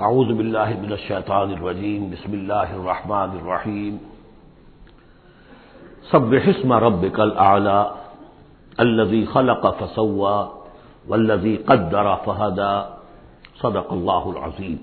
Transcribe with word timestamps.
اعوذ 0.00 0.26
باللہ 0.26 0.68
من 0.80 0.92
الشیطان 0.92 1.52
الرجیم، 1.52 2.10
بسم 2.10 2.32
اللہ 2.32 2.70
الرحمن 2.70 3.30
الرحیم. 3.30 3.96
سب 6.10 6.34
حسم 6.34 6.72
رب 6.72 7.06
کل 7.12 7.30
الذي 8.76 9.24
خلق 9.24 9.66
فسوا 9.78 10.44
والذي 11.08 11.56
قدر 11.56 12.06
فہدا. 12.24 12.88
صدق 13.60 13.92
اللہ 13.92 14.24
العظیم. 14.34 14.76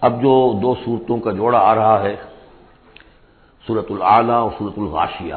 اب 0.00 0.22
جو 0.22 0.58
دو 0.62 0.74
صورتوں 0.84 1.18
کا 1.18 1.32
جوڑا 1.32 1.58
آ 1.58 1.74
رہا 1.74 2.02
ہے 2.02 2.16
صورت 3.66 3.90
العلیٰ 3.90 4.40
اور 4.40 4.50
صورت 4.58 4.78
الغاشیہ. 4.78 5.34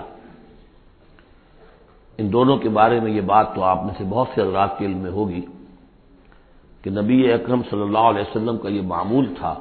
ان 2.17 2.33
دونوں 2.33 2.57
کے 2.57 2.69
بارے 2.69 2.99
میں 2.99 3.11
یہ 3.11 3.21
بات 3.21 3.55
تو 3.55 3.63
آپ 3.63 3.83
میں 3.83 3.93
سے 3.97 4.03
بہت 4.09 4.27
سے 4.35 4.41
حضرات 4.41 4.77
کے 4.77 4.85
علم 4.85 4.97
میں 4.97 5.11
ہوگی۔ 5.11 5.45
کہ 6.87 7.01
نبی 7.01 7.31
اکرم 7.31 7.61
صلی 7.69 7.81
اللہ 7.81 7.97
علیہ 7.97 8.21
وسلم 8.21 8.57
کا 8.57 8.69
یہ 8.69 8.81
معمول 8.81 9.25
تھا 9.39 9.55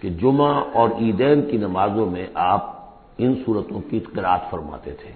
کہ 0.00 0.08
جمعہ 0.08 0.64
اور 0.74 0.88
عیدین 1.00 1.50
کی 1.50 1.56
نمازوں 1.56 2.10
میں 2.10 2.26
آپ 2.34 2.76
ان 3.18 3.34
صورتوں 3.46 3.80
کی 3.90 4.00
قرآت 4.00 4.50
فرماتے 4.50 4.92
تھے۔ 4.92 5.12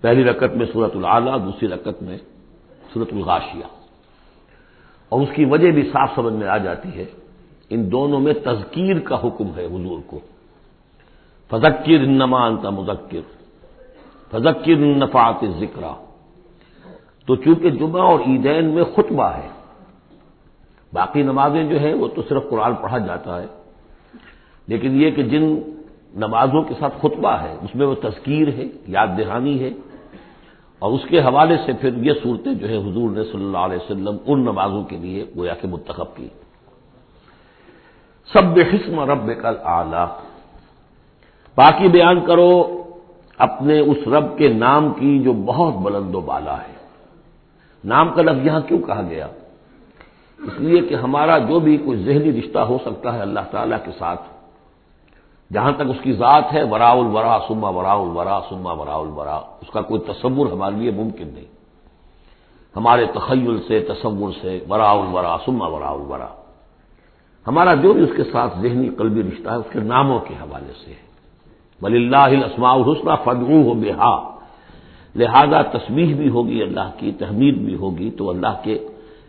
پہلی 0.00 0.24
رکت 0.24 0.56
میں 0.56 0.66
صورت 0.72 0.96
العلیٰ 0.96 1.44
دوسری 1.44 1.68
رکت 1.68 2.02
میں 2.02 2.18
صورت 2.94 3.08
الغاشیہ۔ 3.12 3.64
اور 5.08 5.20
اس 5.20 5.28
کی 5.34 5.44
وجہ 5.44 5.70
بھی 5.70 5.82
صاف 5.82 6.10
سمجھ 6.14 6.34
میں 6.34 6.48
آ 6.48 6.56
جاتی 6.56 6.88
ہے، 6.96 7.04
ان 7.70 7.92
دونوں 7.92 8.20
میں 8.20 8.34
تذکیر 8.44 8.98
کا 8.98 9.16
حکم 9.24 9.46
ہے 9.56 9.66
حضور 9.66 9.98
کو۔ 10.06 10.20
فذکر 11.50 12.00
انما 12.00 12.46
انت 12.46 12.66
مذکر، 12.66 13.20
فذکر 14.30 14.76
نفات 14.76 15.44
ذکر 15.58 15.82
تو 17.26 17.36
چونکہ 17.36 17.70
جمعہ 17.70 18.02
اور 18.02 18.20
عیدین 18.20 18.64
میں 18.64 18.84
خطبہ 18.84 19.24
ہے 19.24 19.59
باقی 20.92 21.22
نمازیں 21.22 21.64
جو 21.64 21.78
ہیں 21.78 21.94
وہ 21.94 22.08
تو 22.08 22.22
صرف 22.28 22.42
قرآن 22.50 22.74
پڑھا 22.74 22.98
جاتا 22.98 23.42
ہے۔ 23.42 23.46
لیکن 24.66 25.00
یہ 25.00 25.10
کہ 25.10 25.22
جن 25.22 25.58
نمازوں 26.14 26.62
کے 26.62 26.74
ساتھ 26.78 26.94
خطبہ 26.98 27.32
ہے، 27.32 27.56
اس 27.62 27.74
میں 27.74 27.86
وہ 27.86 27.94
تذکیر 27.94 28.48
ہے، 28.48 28.64
یاد 28.88 29.06
دہانی 29.18 29.64
ہے۔ 29.64 29.70
اور 30.78 30.92
اس 30.92 31.00
کے 31.08 31.20
حوالے 31.20 31.56
سے 31.66 31.72
پھر 31.80 31.96
یہ 31.96 32.12
صورتیں 32.22 32.54
جو 32.54 32.68
ہے 32.68 32.76
حضور 32.76 33.10
نے 33.10 33.24
صلی 33.24 33.44
اللہ 33.44 33.58
علیہ 33.58 33.76
وسلم 33.76 34.16
ان 34.26 34.40
نمازوں 34.40 34.84
کے 34.84 34.96
لیے 34.96 35.24
گویا 35.36 35.54
کہ 35.54 35.68
منتخب 35.68 36.16
کی۔ 36.16 36.28
سب 38.32 38.58
حسم 38.58 39.00
رب 39.00 39.42
کل 39.42 39.54
آلہ 39.64 40.06
باقی 41.56 41.88
بیان 41.88 42.20
کرو، 42.20 42.82
اپنے 43.38 43.78
اس 43.78 44.08
رب 44.08 44.38
کے 44.38 44.48
نام 44.48 44.92
کی 44.92 45.18
جو 45.18 45.32
بہت 45.32 45.74
بلند 45.74 46.14
و 46.14 46.20
بالا 46.20 46.56
ہے۔ 46.56 46.74
نام 47.84 48.08
کا 48.08 48.22
لفظ 48.22 48.46
یہاں 48.46 48.60
کیوں 48.60 48.78
کہا 48.78 49.02
گیا؟ 49.10 49.26
اس 50.46 50.60
لیے 50.60 50.80
کہ 50.88 50.94
ہمارا 50.94 51.38
جو 51.38 51.58
بھی 51.60 51.76
کوئی 51.76 51.96
ذہنی 52.04 52.30
رشتہ 52.38 52.58
ہو 52.58 52.76
سکتا 52.84 53.14
ہے 53.14 53.20
اللہ 53.20 53.44
تعالی 53.50 53.76
کے 53.84 53.92
ساتھ، 53.98 54.22
جہاں 55.52 55.72
تک 55.72 55.86
اس 55.88 56.00
کی 56.02 56.12
ذات 56.12 56.52
ہے 56.52 56.62
ورا 56.64 56.90
الورا 56.90 57.38
سما 57.48 57.68
ورا 57.68 57.92
الورا 57.92 58.40
سما 58.48 58.72
ورا 58.72 58.96
الورا 58.96 59.38
اس 59.62 59.70
کا 59.72 59.80
کوئی 59.80 60.00
تصور 60.00 60.46
ہمارے 60.52 60.74
لیے 60.74 60.90
ممکن 60.90 61.28
نہیں۔ 61.34 61.50
ہمارے 62.76 63.06
تخیل 63.06 63.60
سے، 63.68 63.80
تصور 63.80 64.30
سے 64.40 64.52
ورا 64.68 64.90
الورا 64.90 65.36
سما 65.44 65.66
ورا 65.66 65.90
الورا 65.90 66.30
ہمارا 67.46 67.74
جو 67.74 67.92
بھی 67.92 68.02
اس 68.02 68.12
کے 68.16 68.24
ساتھ 68.32 68.52
ذہنی 68.62 68.88
قلبی 68.88 69.22
رشتہ 69.22 69.48
ہے، 69.48 69.56
اس 69.56 69.70
کے 69.72 69.80
ناموں 69.80 70.18
کے 70.18 70.34
حوالے 70.34 70.72
سے 70.84 70.90
ہے۔ 70.90 71.04
ولی 71.82 71.96
اللہ 71.96 72.44
اسماء 72.44 72.74
الحسن 72.74 73.08
فدغ 73.24 73.50
ہو 73.50 73.74
بےحا 73.74 74.14
لہذا 75.14 75.62
تصویر 75.62 76.10
بھی 76.16 76.28
ہوگی، 76.28 76.62
اللہ 76.62 76.88
کی 76.98 77.12
تحمید 77.12 77.56
بھی 77.58 77.74
ہوگی، 77.74 78.10
تو 78.10 78.30
اللہ 78.30 78.54
کے 78.62 78.74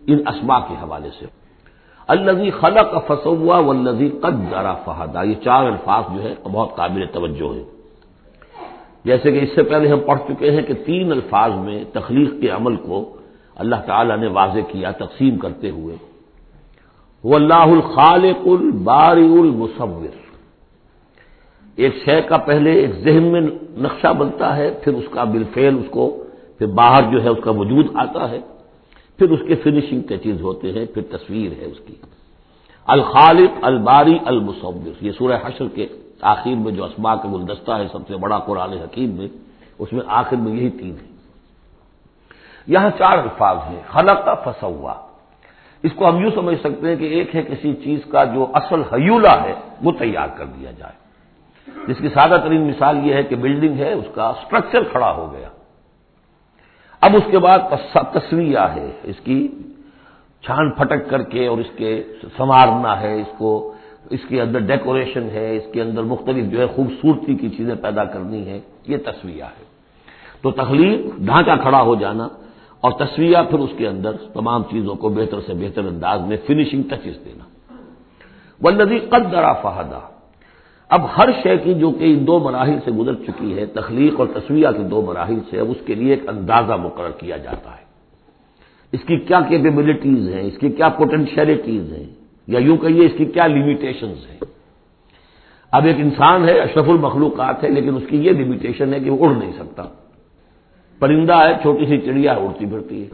ان 0.08 0.20
اسما 0.28 0.60
کے 0.60 0.74
حوالے 0.74 1.10
سے۔ 1.20 1.26
الزی 2.08 2.52
خلق 2.52 3.08
فسوا 3.08 3.58
و 3.58 3.70
الزی 3.70 4.10
قد 4.10 4.50
ذرا 4.50 4.74
فہدا، 4.74 5.24
یہ 5.24 5.36
چار 5.44 5.66
الفاظ 5.66 6.04
جو 6.16 6.24
ہے 6.24 6.36
بہت 6.44 6.76
قابل 6.76 7.06
توجہ 7.14 7.56
ہے 7.56 7.64
جیسے 9.06 9.32
کہ 9.32 9.40
اس 9.40 9.50
سے 9.56 9.64
پہلے 9.64 9.88
ہم 9.88 10.00
پڑھ 10.00 10.20
چکے 10.28 10.52
ہیں 10.52 10.62
کہ 10.62 10.74
تین 10.74 11.12
الفاظ 11.12 11.52
میں 11.52 11.84
تخلیق 11.94 12.42
کے 12.42 12.50
عمل 12.50 12.76
کو 12.76 13.16
اللہ 13.56 13.76
تعالی 13.86 14.16
نے 14.16 14.28
واضح 14.28 14.60
کیا، 14.68 14.92
تقسیم 14.92 15.38
کرتے 15.38 15.70
ہوئے۔ 15.70 15.96
وہ 17.24 17.36
اللہ 17.36 17.54
الخالق 17.54 18.48
البار 18.48 19.18
المصور۔ 19.18 20.16
ایک 21.76 21.96
شے 22.06 22.22
کا 22.22 22.38
پہلے 22.38 22.72
ایک 22.72 22.94
ذہن 22.96 23.24
میں 23.24 23.42
نقشہ 23.78 24.14
بنتا 24.14 24.58
ہے، 24.58 24.80
پھر 24.84 24.94
اس 24.94 25.06
کا 25.12 25.24
بالفعل 25.24 25.78
اس 25.80 25.86
کو، 25.90 26.24
پھر 26.58 26.66
باہر 26.66 27.02
جو 27.12 27.24
ہے 27.24 27.30
اس 27.30 27.38
کا 27.44 27.52
وجود 27.52 27.86
آتا 27.94 28.30
ہے۔ 28.30 28.40
پھر 29.22 29.30
اس 29.30 29.40
کے 29.48 29.56
فنشنگ 29.56 30.02
ٹچز 30.02 30.42
ہوتے 30.42 30.72
ہیں، 30.72 30.86
پھر 30.86 31.02
تصویر 31.12 31.52
ہے 31.62 31.66
اس 31.66 31.78
کی۔ 31.88 31.96
الخالق، 32.86 33.50
الباری، 33.62 34.18
المصور۔ 34.26 35.04
یہ 35.04 35.12
سورہ 35.12 35.38
حشر 35.46 35.68
کے 35.76 35.88
آخر 36.22 36.50
میں 36.50 36.72
جو 36.72 36.86
اسما 36.86 37.16
کا 37.16 37.30
گلدستہ 37.30 37.72
ہے، 37.72 37.88
سب 37.92 37.98
سے 38.08 38.18
بڑا 38.18 38.40
قرآن 38.40 38.74
حکیم 38.74 39.10
میں، 39.10 39.28
اس 39.80 39.94
میں 39.94 40.02
آخر 40.08 40.36
میں 40.36 40.54
یہی 40.54 40.70
تین 40.70 40.92
ہے 40.92 41.12
یہاں 42.68 42.90
چار 42.98 43.18
الفاظ 43.18 43.58
ہیں۔ 43.58 43.80
خلق 43.88 44.26
کا 44.26 44.52
ہوا 44.64 44.94
اس 45.84 45.92
کو 45.96 46.10
ہم 46.10 46.18
یوں 46.18 46.32
سمجھ 46.36 46.60
سکتے 46.60 46.88
ہیں 46.90 46.96
کہ 46.96 47.06
ایک 47.06 47.36
ہے 47.36 47.44
کسی 47.44 47.74
چیز 47.74 48.00
کا 48.10 48.24
جو 48.24 48.48
اصل 48.54 48.82
حیولہ 48.94 49.42
ہے، 49.44 49.54
وہ 49.84 49.92
تیار 49.92 50.28
کر 50.38 50.46
دیا 50.46 50.72
جائے۔ 50.72 50.98
جس 51.88 51.98
کی 51.98 52.10
سادہ 52.10 52.38
ترین 52.44 52.68
مثال 52.68 53.08
یہ 53.08 53.14
ہے 53.14 53.24
کہ 53.24 53.36
بلڈنگ 53.36 53.80
ہے، 53.80 53.94
اس 53.94 54.06
کا 54.14 54.24
اسٹرکچر 54.24 54.84
کھڑا 54.84 55.12
ہو 55.12 55.34
گیا۔ 55.34 55.50
اب 57.02 57.16
اس 57.16 57.24
کے 57.32 57.40
بعد 57.40 57.60
تصویہ 57.94 58.66
ہے، 58.76 58.92
اس 59.04 59.16
کی 59.24 59.48
چھان 60.44 60.72
پھٹک 60.72 61.10
کر 61.10 61.22
کے 61.24 61.48
اور 61.48 61.58
اس 61.58 61.72
کے 61.76 62.04
سنوارنا 62.38 63.02
ہے، 63.02 63.22
اس 63.22 63.32
کو، 63.38 63.74
اس 64.10 64.20
کے 64.28 64.42
اندر 64.42 64.60
ڈیکوریشن 64.60 65.30
ہے، 65.32 65.58
اس 65.58 65.74
کے 65.74 65.82
اندر 65.82 66.04
مختلف 66.04 66.52
جو 66.52 66.60
ہے 66.60 66.68
خوبصورتی 66.68 67.36
کی 67.36 67.50
چیزیں 67.50 67.76
پیدا 67.76 68.04
کرنی 68.04 68.46
ہے 68.48 68.60
یہ 68.88 68.98
تصویہ 69.06 69.44
ہے۔ 69.44 69.66
تو 70.42 70.52
تخلیق، 70.52 71.00
ڈھانچہ 71.26 71.52
کھڑا 71.62 71.82
ہو 71.82 71.96
جانا 71.96 72.28
اور 72.82 72.92
تصویہ 72.92 73.38
پھر 73.50 73.60
اس 73.60 73.74
کے 73.78 73.88
اندر 73.88 74.12
تمام 74.34 74.64
چیزوں 74.64 74.96
کو 74.96 75.10
بہتر 75.10 75.40
سے 75.46 75.54
بہتر 75.54 75.84
انداز 75.86 76.22
میں 76.22 76.38
فنشنگ 76.48 76.84
ٹچز 76.84 77.18
دینا۔ 77.26 77.46
ولدی 78.62 79.00
قد 79.00 79.32
درا 79.32 79.54
فہدا 79.54 80.00
اب 80.92 81.06
ہر 81.18 81.30
شے 81.44 81.58
کی 81.58 81.74
جو 81.74 81.92
کہ 81.92 82.04
ان 82.04 82.28
دو 82.28 82.40
مراحل 82.40 82.80
سے 82.86 82.92
گزر 82.92 83.14
چکی 83.14 83.60
ہے، 83.60 83.66
تخلیق 83.66 84.20
اور 84.20 84.28
تصویہ 84.34 84.68
کے 84.78 84.84
دو 84.84 85.02
مراحل 85.02 85.40
سے، 85.50 85.60
اب 85.60 85.68
اس 85.70 85.78
کے 85.86 85.96
لیے 85.96 86.10
ایک 86.10 86.30
اندازہ 86.30 86.74
مقرر 86.74 87.12
کیا 87.12 87.38
جاتا 87.38 87.72
ہے۔ 87.72 87.86
اس 88.92 89.00
کی 89.08 89.18
کیا 89.18 89.40
کیپیبلٹیز 89.50 90.34
ہیں؟ 90.34 90.42
اس 90.42 90.58
کی 90.58 90.70
کیا 90.70 90.90
پوٹینشیلٹیز 90.90 91.94
ہیں؟ 91.94 92.04
یا 92.48 92.60
یوں 92.60 92.78
کہیے، 92.78 93.06
اس 93.06 93.12
کی 93.18 93.26
کیا 93.26 93.48
لمیٹیشنز 93.48 94.18
ہیں؟ 94.30 94.40
اب 95.72 95.86
ایک 95.86 95.96
انسان 96.00 96.50
ہے، 96.50 96.60
اشرف 96.60 96.90
المخلوقات 96.90 97.64
ہے، 97.64 97.70
لیکن 97.70 97.96
اس 97.96 98.04
کی 98.10 98.18
یہ 98.18 98.32
لمیٹیشن 98.32 98.94
ہے 98.94 99.00
کہ 99.00 99.10
وہ 99.10 99.26
اڑ 99.26 99.36
نہیں 99.36 99.52
سکتا۔ 99.60 99.84
پرندہ 101.00 101.36
ہے، 101.36 101.54
چھوٹی 101.62 101.86
سی 101.86 101.98
چڑیا 101.98 102.34
اڑتی 102.34 102.66
پھرتی 102.66 103.04
ہے۔ 103.04 103.08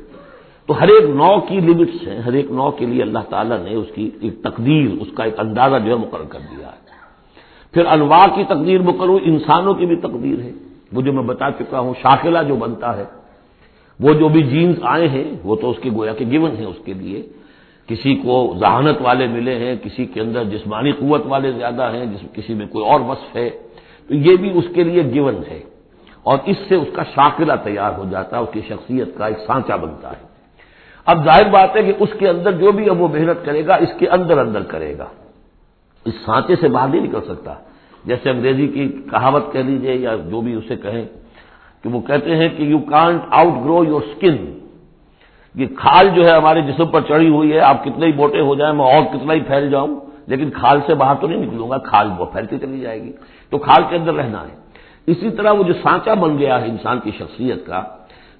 تو 0.66 0.80
ہر 0.80 0.88
ایک 0.88 1.10
نو 1.10 1.40
کی 1.40 1.60
لمٹس 1.60 2.08
ہیں، 2.08 2.20
ہر 2.20 2.34
ایک 2.34 2.52
نو 2.52 2.72
کے 2.72 2.86
لیے 2.86 3.02
اللہ 3.02 3.20
تعالیٰ 3.30 3.64
نے 3.64 3.74
اس 3.74 3.88
کی 3.96 4.10
ایک 4.22 4.42
تقدیر، 4.42 5.02
اس 5.02 5.08
کا 5.16 5.24
ایک 5.24 5.40
اندازہ 5.40 5.76
جو 5.86 5.92
ہے 5.92 5.96
مقرر 5.96 6.26
کر 6.30 6.40
دیا 6.40 6.68
ہے۔ 6.68 6.77
پھر 7.72 7.86
انواع 7.86 8.26
کی 8.36 8.44
تقدیر 8.44 8.82
مقرر 8.82 9.18
انسانوں 9.22 9.74
کی 9.74 9.86
بھی 9.86 9.96
تقدیر 9.96 10.40
ہے۔ 10.40 10.52
وہ 10.94 11.02
جو 11.02 11.14
میں 11.14 11.24
بتا 11.24 11.52
چکا 11.52 11.80
ہوں 11.80 11.94
شاخلہ 12.02 12.40
جو 12.48 12.56
بنتا 12.56 12.98
ہے، 12.98 13.04
وہ 14.00 14.14
جو 14.14 14.30
بھی 14.30 14.42
جینس 14.42 14.78
آئے 14.82 15.08
ہیں، 15.08 15.32
وہ 15.44 15.56
تو 15.56 15.70
اس 15.70 15.78
کی 15.82 15.90
گویا 15.92 16.14
کے 16.14 16.26
گیون 16.26 16.52
ہیں 16.58 16.66
اس 16.66 16.76
کے 16.86 16.94
لیے۔ 16.94 17.28
کسی 17.88 18.16
کو 18.16 18.56
ذہانت 18.60 18.98
والے 19.02 19.28
ملے 19.28 19.56
ہیں، 19.56 19.76
کسی 19.84 20.06
کے 20.06 20.22
اندر 20.22 20.44
جسمانی 20.44 20.92
قوت 20.92 21.22
والے 21.26 21.52
زیادہ 21.52 21.92
ہیں، 21.94 22.06
جس 22.06 22.34
کسی 22.34 22.54
میں 22.54 22.68
کوئی 22.68 22.86
اور 22.86 23.00
وصف 23.00 23.36
ہے، 23.36 23.50
تو 24.08 24.16
یہ 24.16 24.36
بھی 24.36 24.52
اس 24.54 24.66
کے 24.76 24.84
لیے 24.84 25.04
گیون 25.04 25.36
ہے۔ 25.48 25.60
اور 26.24 26.38
اس 26.46 26.58
سے 26.68 26.76
اس 26.76 26.88
کا 26.94 27.04
شاکلہ 27.04 27.54
تیار 27.64 27.92
ہو 27.98 28.04
جاتا 28.12 28.38
ہے، 28.38 28.42
اس 28.42 28.50
کی 28.54 28.62
شخصیت 28.68 29.08
کا 29.18 29.28
ایک 29.28 29.38
سانچہ 29.48 29.74
بنتا 29.74 30.10
ہے۔ 30.10 30.28
اب 31.06 31.26
ظاہر 31.26 31.50
بات 31.50 31.76
ہے 31.76 31.84
کہ 31.84 31.94
اس 32.00 32.10
کے 32.20 32.30
اندر 32.30 32.52
جو 32.52 32.72
بھی 32.72 32.90
اب 32.90 33.02
وہ 33.02 33.08
محنت 33.08 33.46
کرے 33.46 33.68
گا، 33.68 33.76
اس 33.76 33.90
کے 34.00 34.08
اندر 34.08 34.38
اندر 34.38 34.62
کرے 34.62 34.98
گا۔ 34.98 35.06
اس 36.08 36.14
سانچے 36.26 36.56
سے 36.56 36.68
باہر 36.68 36.88
نہیں 36.88 37.02
نکل 37.02 37.22
سکتا۔ 37.22 37.54
جیسے 38.06 38.30
انگریزی 38.30 38.68
کی 38.68 38.88
کہاوت 39.12 39.52
کہہ 39.52 39.60
لیجیے 39.60 39.94
یا 39.94 40.16
جو 40.16 40.42
بھی 40.42 40.54
اسے 40.54 40.76
کہیں 40.76 41.06
کہ 41.84 41.90
وہ 41.90 42.02
کہتے 42.02 42.36
ہیں 42.36 42.50
کہ 42.50 42.64
you 42.64 42.80
can't 42.80 43.22
outgrow 43.64 43.84
your 43.84 44.02
skin 44.02 44.36
یہ 45.56 45.66
کھال 45.78 46.10
جو 46.16 46.26
ہے 46.26 46.32
ہمارے 46.32 46.62
جسم 46.62 46.86
پر 46.86 47.02
چڑھی 47.02 47.30
ہوئی 47.30 47.54
ہے، 47.54 47.60
آپ 47.60 47.84
کتنے 47.84 48.06
ہی 48.06 48.12
موٹے 48.16 48.42
ہو 48.42 48.56
جائیں، 48.56 48.74
میں 48.74 48.86
اور 48.86 49.04
کتنا 49.04 49.34
ہی 49.34 49.40
پھیل 49.40 49.70
جاؤں، 49.70 49.96
لیکن 50.28 50.50
کھال 50.50 50.80
سے 50.88 50.96
باہر 50.96 51.16
تو 51.22 51.28
نہیں 51.28 51.46
نکلوں 51.46 51.70
گا، 51.70 51.78
کھال 51.78 52.10
وہ 52.18 52.26
پھیلتی 52.26 52.58
چلی 52.58 52.80
جائے 52.80 53.02
گی۔ 53.02 53.12
تو 53.50 53.58
کھال 53.58 53.84
کے 53.90 53.96
اندر 53.96 54.14
رہنا 54.14 54.42
ہے۔ 54.42 54.56
اسی 55.08 55.30
طرح 55.30 55.52
وہ 55.52 55.64
جو 55.64 55.74
سانچا 55.74 56.14
بن 56.14 56.38
گیا 56.40 56.62
ہے 56.62 56.68
انسان 56.68 57.00
کی 57.00 57.12
شخصیت 57.18 57.66
کا، 57.66 57.84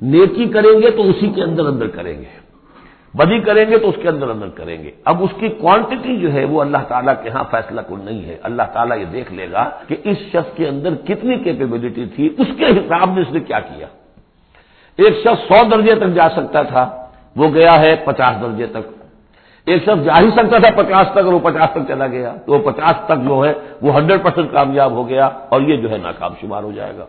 نیکی 0.02 0.46
کریں 0.46 0.82
گے 0.82 0.90
تو 0.92 1.02
اسی 1.02 1.30
کے 1.30 1.44
اندر 1.44 1.66
اندر 1.66 1.88
کریں 1.88 2.20
گے۔ 2.20 2.47
بدی 3.18 3.40
کریں 3.40 3.66
گے 3.70 3.78
تو 3.78 3.90
اس 3.90 3.96
کے 4.02 4.10
اندر 4.10 4.30
اندر 4.30 4.50
کریں 4.50 4.84
گے۔ 4.84 4.92
اب 5.06 5.24
اس 5.24 5.30
کی 5.40 5.50
کوانٹٹی 5.50 6.18
جو 6.18 6.34
ہے 6.34 6.46
وہ 6.46 6.62
اللہ 6.62 6.78
تعالیٰ 6.88 7.14
کے 7.24 7.30
ہاں 7.30 7.44
فیصلہ 7.52 7.82
کن 7.82 8.00
نہیں 8.06 8.26
ہے۔ 8.26 8.38
اللہ 8.44 8.64
تعالیٰ 8.74 8.98
یہ 8.98 9.06
دیکھ 9.06 9.34
لے 9.34 9.52
گا 9.52 9.70
کہ 9.88 9.96
اس 10.04 10.18
شخص 10.18 10.56
کے 10.56 10.68
اندر 10.68 10.96
کتنی 10.96 11.36
کیپیبلٹی 11.36 12.06
تھی، 12.06 12.36
اس 12.38 12.48
کے 12.58 12.66
حساب 12.66 13.10
میں 13.10 13.22
اس 13.22 13.32
نے 13.32 13.40
کیا 13.40 13.60
کیا۔ 13.60 13.88
ایک 14.98 15.14
شخص 15.24 15.48
سو 15.48 15.70
درجے 15.70 15.96
تک 15.96 16.08
جا 16.08 16.30
سکتا 16.30 16.62
تھا، 16.62 17.06
وہ 17.36 17.54
گیا 17.54 17.80
ہے 17.80 17.96
پچاس 18.06 18.42
درجے 18.42 18.68
تک۔ 18.68 18.98
ایک 19.66 19.82
شخص 19.82 20.06
جا 20.06 20.20
ہی 20.20 20.30
سکتا 20.30 20.58
تھا 20.58 20.70
پچاس 20.76 21.08
تک 21.12 21.18
اور 21.18 21.34
وہ 21.34 21.40
پچاس 21.40 21.70
تک 21.72 21.80
چلا 21.88 22.08
گیا۔ 22.08 22.36
تو 22.46 22.54
وہ 22.54 22.72
پچاس 22.72 22.96
تک 23.06 23.28
جو 23.28 23.46
ہے 23.46 23.54
وہ 23.82 23.96
ہنڈریڈ 23.96 24.24
پرسینٹ 24.24 24.52
کامیاب 24.52 24.92
ہو 24.92 25.10
گیا 25.10 25.30
اور 25.50 25.62
یہ 25.62 25.76
جو 25.76 25.92
ہے 25.92 25.98
ناکام 25.98 26.34
شمار 26.42 26.64
ہو 26.64 26.72
جائے 26.72 26.94
گا۔ 26.98 27.06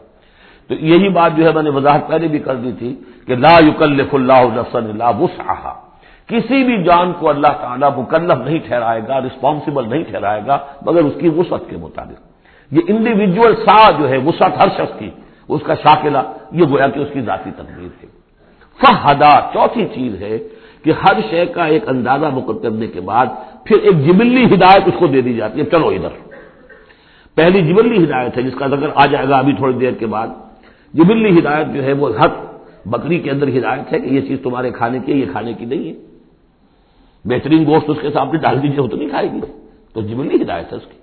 تو 0.69 0.75
یہی 0.75 1.09
بات 1.09 1.31
جو 1.37 1.45
ہے 1.45 1.53
میں 1.53 1.63
نے 1.63 1.71
وضاحت 1.71 2.09
پہلے 2.09 2.29
بھی 2.29 2.39
کر 2.39 2.55
دی 2.55 2.73
تھی 2.79 2.95
کہ 3.27 3.35
لا 3.35 3.59
یکلف 3.67 4.15
اللہ 4.15 4.43
نفسن 4.43 4.85
اللہ 4.85 5.21
وسعها 5.21 5.88
کسی 6.29 6.65
بھی 6.65 6.83
جان 6.83 7.13
کو 7.19 7.29
اللہ 7.29 7.53
تعالیٰ 7.61 7.91
مکلف 7.97 8.49
نہیں 8.49 8.59
ٹھہرائے 8.59 9.01
گا 9.09 9.21
رسپانسبل 9.21 9.89
نہیں 9.89 10.03
ٹھہرائے 10.03 10.41
گا، 10.47 10.59
مگر 10.83 11.01
اس 11.01 11.13
کی 11.21 11.29
وسعت 11.29 11.71
کے 11.71 11.77
مطابق۔ 11.77 12.21
یہ 12.71 12.81
انڈیویجل 12.89 13.55
سا 13.67 13.91
جو 13.91 14.09
ہے، 14.09 14.17
وسعت 14.17 14.53
ہر 14.59 14.69
شخص 14.77 14.99
کی، 14.99 15.11
اس 15.49 15.61
کا 15.67 15.75
شاکلہ، 15.75 16.19
یہ 16.53 16.65
گویا 16.71 16.89
کہ 16.89 17.01
اس 17.01 17.09
کی 17.13 17.21
ذاتی 17.21 17.51
تقریر 17.51 17.89
ہے۔ 18.03 18.07
فہدا، 18.83 19.41
چوتھی 19.53 19.87
چیز 19.95 20.23
ہے 20.23 20.39
کہ 20.85 20.91
ہر 20.91 21.21
شے 21.31 21.47
کا 21.47 21.65
ایک 21.65 21.89
اندازہ 21.89 22.27
مقرر 22.35 22.59
کرنے 22.63 22.87
کے 22.87 23.01
بعد 23.01 23.27
پھر 23.65 23.77
ایک 23.83 24.07
جبلی 24.07 24.45
ہدایت 24.45 24.83
اس 24.87 24.95
کو 24.99 25.07
دے 25.07 25.21
دی 25.21 25.35
جاتی 25.35 25.61
ہے، 25.61 25.65
چلو 25.65 25.89
ادھر۔ 25.89 26.37
پہلی 27.35 27.63
جبلی 27.63 28.05
ہدایت 28.05 28.37
ہے، 28.37 28.43
جس 28.43 28.55
کا 28.59 28.67
ذکر 28.67 28.89
آ 28.95 29.07
جائے 29.07 29.29
گا 29.29 29.39
ابھی 29.39 29.53
تھوڑی 29.53 29.73
دیر 29.73 29.93
کے 29.93 30.07
بعد۔ 30.07 30.29
جبلی 30.95 31.39
ہدایت 31.39 31.67
جو 31.75 31.85
ہے، 31.85 31.93
وہ 31.93 32.09
حق 32.09 32.33
بکری 32.87 33.19
کے 33.19 33.31
اندر 33.31 33.49
ہدایت 33.49 33.93
ہے 33.93 33.99
کہ 33.99 34.07
یہ 34.07 34.21
چیز 34.21 34.39
تمہارے 34.43 34.71
کھانے 34.71 34.99
کی 34.99 35.13
ہے، 35.13 35.17
یہ 35.17 35.27
کھانے 35.33 35.53
کی 35.53 35.65
نہیں 35.65 35.89
ہے۔ 35.89 36.08
بہترین 37.25 37.65
گوشت 37.67 37.91
اس 37.91 37.97
کے 38.01 38.11
سامنے 38.11 38.39
ڈال 38.39 38.63
دیجیے 38.63 38.81
وہ 38.81 38.87
تو 38.87 38.97
نہیں 38.97 39.09
کھائے 39.09 39.33
گی۔ 39.33 39.41
تو 39.95 40.01
جبلی 40.01 40.43
ہدایت 40.43 40.73
ہے 40.73 40.77
اس 40.77 40.85
کی۔ 40.85 40.99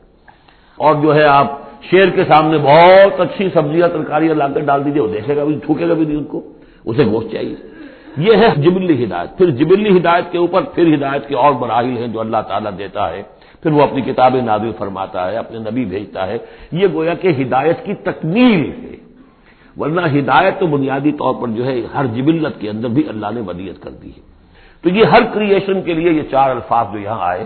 اور 0.77 0.95
جو 0.95 1.15
ہے 1.15 1.23
آپ 1.23 1.59
شیر 1.91 2.09
کے 2.09 2.23
سامنے 2.27 2.57
بہت 2.57 3.19
اچھی 3.19 3.49
سبزیاں، 3.53 3.87
ترکاریاں 3.87 4.35
لا 4.35 4.47
کر 4.47 4.59
ڈال 4.59 4.85
دیجیے 4.85 5.01
وہ 5.01 5.07
دیکھے 5.07 5.35
گا 5.35 5.43
بھی، 5.43 5.59
تھوکے 5.65 5.89
گا 5.89 5.93
بھی 5.93 6.05
نہیں 6.05 6.17
ان 6.17 6.23
کو۔ 6.23 6.41
اسے 6.85 7.05
گوشت 7.05 7.31
چاہیے۔ 7.31 7.55
یہ 8.17 8.33
ہے 8.33 8.49
جبلی 8.57 9.03
ہدایت۔ 9.03 9.37
پھر 9.37 9.49
جبلی 9.49 9.97
ہدایت 9.97 10.31
کے 10.31 10.37
اوپر 10.37 10.61
پھر 10.61 10.95
ہدایت 10.95 11.27
کے 11.27 11.35
اور 11.35 11.53
براہل 11.53 11.97
ہیں 11.97 12.07
جو 12.07 12.19
اللہ 12.19 12.37
تعالیٰ 12.47 12.71
دیتا 12.77 13.09
ہے۔ 13.09 13.23
پھر 13.63 13.71
وہ 13.71 13.83
اپنی 13.83 14.01
کتابیں 14.01 14.41
نازل 14.41 14.71
فرماتا 14.77 15.31
ہے، 15.31 15.37
اپنے 15.37 15.59
نبی 15.59 15.85
بھیجتا 15.85 16.27
ہے۔ 16.27 16.37
یہ 16.71 16.87
گویا 16.93 17.13
کہ 17.13 17.27
ہدایت 17.27 17.85
کی 17.85 17.93
تکمیل 17.93 18.71
ہے۔ 18.83 18.95
ورنہ 19.77 20.19
ہدایت 20.19 20.59
تو 20.59 20.67
بنیادی 20.67 21.11
طور 21.11 21.33
پر 21.41 21.47
جو 21.47 21.65
ہے 21.65 21.81
ہر 21.93 22.05
جبلت 22.05 22.61
کے 22.61 22.69
اندر 22.69 22.87
بھی 22.87 23.03
اللہ 23.09 23.27
نے 23.33 23.41
ودیت 23.41 23.83
کر 23.83 23.89
دی 23.89 24.09
ہے۔ 24.09 24.34
تو 24.85 24.89
یہ 24.89 25.05
ہر 25.05 25.23
کریشن 25.33 25.81
کے 25.81 25.93
لیے 25.93 26.11
یہ 26.11 26.21
چار 26.31 26.49
الفاظ 26.49 26.85
جو 26.93 26.99
یہاں 26.99 27.21
آئے۔ 27.21 27.45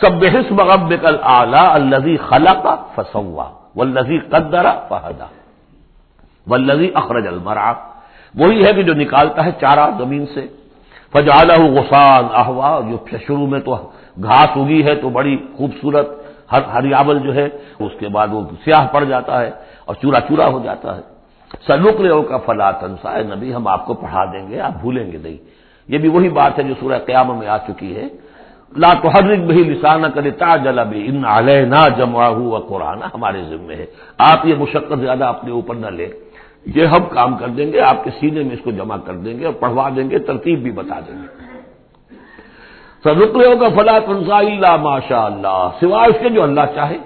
سب 0.00 0.12
بحث 0.20 0.52
مغب 0.52 0.92
کل 1.02 1.16
اعلیٰ 1.22 1.68
الزی 1.74 2.16
خلا 2.16 2.54
کا 2.54 2.74
فسوا 2.94 3.48
و 3.76 3.84
لذی 3.84 4.18
قدرا 4.18 4.72
فہدا 4.88 5.26
و 6.50 6.56
لذی 6.56 6.90
اخرج 6.94 7.26
المرا 7.26 7.72
وہی 8.34 8.64
ہے 8.64 8.72
کہ 8.72 8.82
جو 8.82 8.94
نکالتا 8.94 9.44
ہے 9.44 9.50
چارہ 9.60 9.90
زمین 9.98 10.26
سے۔ 10.34 10.46
فجالہ 11.12 11.56
غسان 11.76 12.24
احوا، 12.34 12.80
جو 12.80 12.96
شروع 13.26 13.46
میں 13.46 13.60
تو 13.60 13.72
گھاس 14.22 14.50
اگی 14.56 14.80
ہے 14.86 14.94
تو 14.94 15.08
بڑی 15.08 15.36
خوبصورت 15.56 16.08
ہر 16.52 16.62
ہریابل 16.74 17.18
جو 17.18 17.34
ہے، 17.34 17.48
اس 17.78 17.92
کے 17.98 18.08
بعد 18.08 18.28
وہ 18.32 18.40
سیاہ 18.64 18.86
پڑ 18.92 19.04
جاتا 19.04 19.40
ہے 19.40 19.50
اور 19.84 19.94
چورا 19.94 20.20
چورا 20.20 20.46
ہو 20.48 20.60
جاتا 20.64 20.96
ہے۔ 20.96 21.02
سلوک 21.66 22.00
لو 22.00 22.22
کا 22.22 22.38
فلا 22.38 22.70
تنسا 22.70 23.18
نبی 23.34 23.54
ہم 23.54 23.66
آپ 23.68 23.86
کو 23.86 23.94
پڑھا 23.94 24.24
دیں 24.24 24.48
گے، 24.48 24.60
آپ 24.60 24.72
بھولیں 24.80 25.12
گے 25.12 25.18
نہیں۔ 25.18 25.36
یہ 25.88 25.98
بھی 25.98 26.08
وہی 26.08 26.28
بات 26.28 26.58
ہے 26.58 26.64
جو 26.64 26.74
سورہ 26.80 26.98
قیام 26.98 27.38
میں 27.38 27.48
آ 27.48 27.58
چکی 27.58 27.96
ہے۔ 27.96 28.08
لا 28.76 28.94
تو 29.02 29.08
ہر 29.08 29.36
بھی 29.36 29.64
لسانہ 29.64 30.06
کرے 30.06 30.30
تا 30.30 30.56
جلا 30.56 30.82
بھی 30.82 31.08
ان 31.08 31.22
نہ 31.68 31.88
جمع 31.98 32.26
ہوا 32.26 32.60
قرآن 32.60 32.98
ہمارے 33.14 33.42
ذمے 33.42 33.74
ہے۔ 33.74 33.86
آپ 34.18 34.46
یہ 34.46 34.54
مشقت 34.54 35.00
زیادہ 35.00 35.24
اپنے 35.24 35.50
اوپر 35.50 35.74
نہ 35.74 35.86
لیں۔ 35.86 36.08
یہ 36.74 36.86
ہم 36.86 37.04
کام 37.04 37.36
کر 37.36 37.48
دیں 37.48 37.72
گے، 37.72 37.80
آپ 37.80 38.04
کے 38.04 38.10
سینے 38.20 38.42
میں 38.42 38.52
اس 38.52 38.60
کو 38.64 38.70
جمع 38.70 38.96
کر 38.96 39.12
دیں 39.12 39.38
گے 39.38 39.44
اور 39.44 39.54
پڑھوا 39.54 39.88
دیں 39.96 40.10
گے، 40.10 40.18
ترتیب 40.18 40.62
بھی 40.62 40.70
بتا 40.70 41.00
دیں 41.00 41.22
گے۔ 41.22 41.26
سر 43.04 43.26
کا 43.60 43.68
فلا 43.76 43.98
تنسا 43.98 44.38
اللہ 44.38 44.76
ماشاء 44.76 45.22
اللہ 45.22 45.68
سوائے 45.80 46.10
اس 46.10 46.16
کے 46.22 46.28
جو 46.28 46.42
اللہ 46.42 46.60
چاہے۔ 46.74 46.98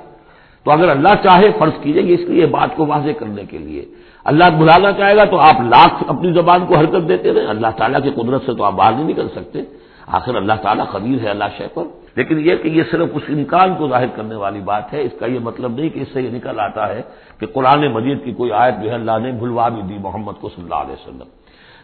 تو 0.64 0.70
اگر 0.70 0.88
اللہ 0.88 1.08
چاہے، 1.22 1.49
فرض 1.58 1.72
کیجیے 1.82 2.14
اس 2.14 2.20
لیے 2.20 2.46
بات 2.46 2.76
کو 2.76 2.87
واضح 2.87 3.11
کرنے 3.19 3.44
کے 3.44 3.58
لیے۔ 3.58 3.84
اللہ 4.26 4.44
بلانا 4.58 4.93
چاہے 4.93 5.17
گا 5.17 5.25
تو 5.25 5.38
آپ 5.40 5.61
لاکھ 5.61 6.05
اپنی 6.08 6.32
زبان 6.32 6.67
کو 6.67 6.76
حرکت 6.76 7.08
دیتے 7.08 7.34
رہے، 7.34 7.44
اللہ 7.44 7.67
تعالیٰ 7.76 8.02
کی 8.02 8.11
قدرت 8.11 8.43
سے 8.46 8.55
تو 8.55 8.64
آپ 8.64 8.73
باہر 8.73 8.93
نہیں 8.93 9.08
نکل 9.08 9.28
سکتے۔ 9.28 9.58
آخر 10.06 10.34
اللہ 10.34 10.52
تعالیٰ 10.62 10.87
خبیر 10.87 11.25
ہے 11.25 11.28
اللہ 11.28 11.44
شہ 11.58 11.64
پر۔ 11.75 11.82
لیکن 12.17 12.38
یہ 12.38 12.56
کہ 12.56 12.69
یہ 12.69 12.82
صرف 12.90 13.08
اس 13.14 13.23
امکان 13.28 13.75
کو 13.78 13.88
ظاہر 13.88 14.06
کرنے 14.06 14.34
والی 14.34 14.61
بات 14.61 14.93
ہے، 14.93 15.02
اس 15.02 15.11
کا 15.20 15.26
یہ 15.26 15.38
مطلب 15.43 15.70
نہیں 15.70 15.88
کہ 15.88 16.00
اس 16.00 16.08
سے 16.12 16.23
یہ 16.23 16.31
نکل 16.31 16.61
آتا 16.61 16.88
ہے 16.88 17.02
کہ 17.40 17.46
قرآن 17.46 17.93
مجید 17.93 18.25
کی 18.25 18.32
کوئی 18.32 18.52
آیت 18.52 18.75
جو 18.82 18.90
ہے 18.90 18.94
اللہ 18.94 19.19
نے 19.23 19.32
بھلوا 19.32 19.69
بھی 19.69 19.82
دی 19.82 19.94
محمد 20.00 20.32
کو 20.40 20.49
صلی 20.49 20.64
اللہ 20.64 20.75
علیہ 20.75 20.93
وسلم۔ 20.93 21.29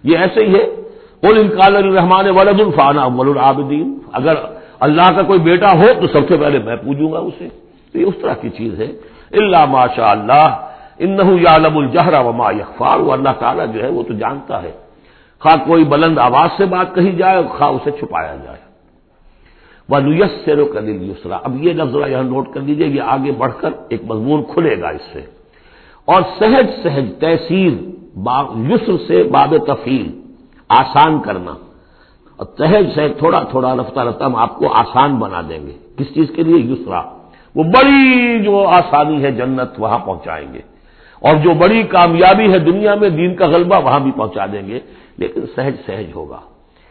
یہ 0.04 0.18
ایسے 0.18 0.44
ہی 0.44 0.54
ہے۔ 0.54 0.66
قل 1.20 1.38
انکال 1.38 1.76
الرحمان 1.76 2.28
ولد 2.28 2.60
الفانہ 2.60 3.00
ول 3.16 3.28
العابدین۔ 3.28 3.98
اگر 4.12 4.34
اللہ 4.80 5.12
کا 5.16 5.22
کوئی 5.22 5.38
بیٹا 5.38 5.68
ہو 5.78 5.86
تو 6.00 6.06
سب 6.06 6.28
سے 6.28 6.36
پہلے 6.36 6.58
میں 6.58 6.76
پوجوں 6.76 7.12
گا 7.12 7.18
اسے۔ 7.18 7.48
تو 7.92 7.98
یہ 7.98 8.04
اس 8.04 8.14
طرح 8.22 8.34
کی 8.34 8.50
چیز 8.50 8.80
ہے۔ 8.80 8.92
اللہ 9.32 9.64
ماشاء 9.64 10.10
اللہ۔ 10.10 10.71
ان 10.98 11.18
یعلم 11.42 11.78
الجہرا 11.78 12.20
وما 12.20 12.50
یخفار 12.50 12.98
وہ 12.98 13.12
اللہ 13.12 13.28
تعالیٰ 13.38 13.66
جو 13.74 13.82
ہے 13.82 13.88
وہ 13.88 14.02
تو 14.02 14.12
جانتا 14.12 14.62
ہے۔ 14.62 14.72
خواہ 15.40 15.56
کوئی 15.66 15.84
بلند 15.84 16.18
آواز 16.18 16.48
سے 16.56 16.64
بات 16.66 16.94
کہی 16.94 17.12
جائے، 17.12 17.42
خواہ 17.58 17.70
اسے 17.70 17.90
چھپایا 17.90 18.36
جائے۔ 18.44 18.72
وہ 19.88 19.98
لویس 19.98 20.30
سے 20.44 20.54
رو 20.54 20.66
کر 20.66 20.82
یسرا 20.82 21.38
اب 21.44 21.64
یہ 21.64 21.72
لفظ 21.72 21.96
یہاں 22.10 22.22
نوٹ 22.22 22.54
کر 22.54 22.60
لیجیے 22.60 22.86
یہ 22.86 23.00
آگے 23.00 23.32
بڑھ 23.32 23.52
کر 23.60 23.70
ایک 23.88 24.02
مضمون 24.04 24.42
کھلے 24.42 24.80
گا 24.80 24.88
اس 24.88 25.00
سے۔ 25.12 25.22
اور 26.04 26.22
سہج 26.38 26.66
سہج 26.82 27.04
تحصیل 27.20 27.90
یسر 28.70 28.92
سے 29.06 29.22
باب 29.22 29.54
تفیل، 29.66 30.20
آسان 30.68 31.20
کرنا۔ 31.20 31.54
اور 32.36 32.46
تحج 32.46 32.94
سے 32.94 33.08
تھوڑا 33.08 33.42
تھوڑا 33.42 33.74
رفتہ 33.76 34.00
رفتہ 34.00 34.24
ہم 34.24 34.36
آپ 34.36 34.56
کو 34.56 34.72
آسان 34.72 35.16
بنا 35.16 35.40
دیں 35.48 35.66
گے۔ 35.66 35.72
کس 35.96 36.14
چیز 36.14 36.26
کے 36.36 36.42
لیے؟ 36.42 36.72
یسرا۔ 36.72 37.02
وہ 37.54 37.62
بڑی 37.62 38.42
جو 38.44 38.68
آسانی 38.68 39.22
ہے 39.22 39.32
جنت 39.32 39.70
وہاں 39.78 39.98
پہنچائیں 39.98 40.54
گے۔ 40.54 40.71
اور 41.22 41.36
جو 41.36 41.50
بڑی 41.54 41.82
کامیابی 41.82 42.52
ہے 42.52 42.58
دنیا 42.58 42.94
میں 42.94 43.08
دین 43.08 43.34
کا 43.34 43.46
غلبہ 43.46 43.84
وہاں 43.84 44.00
بھی 44.00 44.10
پہنچا 44.10 44.46
دیں 44.46 44.66
گے، 44.68 44.78
لیکن 45.18 45.40
سہج 45.56 45.74
سہج 45.86 46.06
ہوگا۔ 46.14 46.40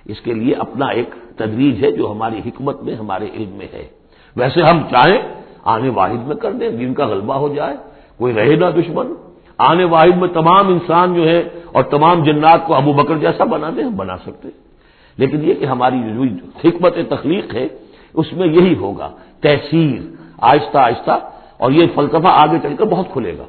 اس 0.06 0.22
کے 0.22 0.34
لیے 0.34 0.54
اپنا 0.56 0.86
ایک 0.86 1.10
تدریج 1.36 1.86
ہے 1.86 1.92
جو 1.92 2.12
ہماری 2.12 2.40
حکمت 2.46 2.84
میں، 2.84 2.96
ہمارے 2.96 3.28
علم 3.34 3.58
میں 3.58 3.68
ہے۔ 3.74 3.88
ویسے 4.36 4.62
ہم 4.62 4.82
چاہیں 4.92 5.22
آنے 5.64 5.90
واحد 5.90 6.28
میں 6.28 6.36
کر 6.36 6.52
دیں، 6.52 6.70
دین 6.70 6.94
کا 6.94 7.06
غلبہ 7.06 7.34
ہو 7.34 7.48
جائے، 7.54 7.76
کوئی 8.18 8.34
رہے 8.34 8.56
نہ 8.56 8.66
دشمن۔ 8.66 9.08
آنے 9.58 9.84
واحد 9.84 10.18
میں 10.18 10.28
تمام 10.28 10.68
انسان 10.68 11.14
جو 11.14 11.30
ہے 11.30 11.44
اور 11.72 11.84
تمام 11.84 12.24
جنات 12.24 12.68
کو 12.68 12.74
ابو 12.76 12.94
بکر 12.94 13.16
جیسا 13.16 13.44
بنا 13.44 13.70
دیں، 13.76 13.84
ہم 13.84 13.96
بنا 13.96 14.18
سکتے 14.18 14.48
لیکن 15.18 15.50
یہ 15.50 15.54
کہ 15.54 15.66
ہماری 15.66 16.00
جو 16.00 16.24
حکمت 16.64 16.96
تخلیق 17.10 17.56
ہے، 17.56 17.68
اس 18.14 18.34
میں 18.34 18.48
یہی 18.48 18.76
ہوگا، 18.76 19.10
تحصیل، 19.42 20.16
آہستہ 20.42 20.78
آہستہ، 20.78 21.20
اور 21.58 21.72
یہ 21.72 21.86
فلسفہ 21.96 22.28
آگے 22.28 22.58
چل 22.64 22.76
کر 22.76 22.86
بہت 22.86 23.08
کھلے 23.14 23.38
گا۔ 23.38 23.44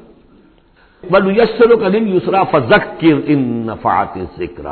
یسر 1.11 1.71
و 1.71 1.97
یسرا 2.07 2.43
فزک 2.43 3.05
ان 3.25 3.39
نفات 3.67 4.17
ذکر 4.37 4.65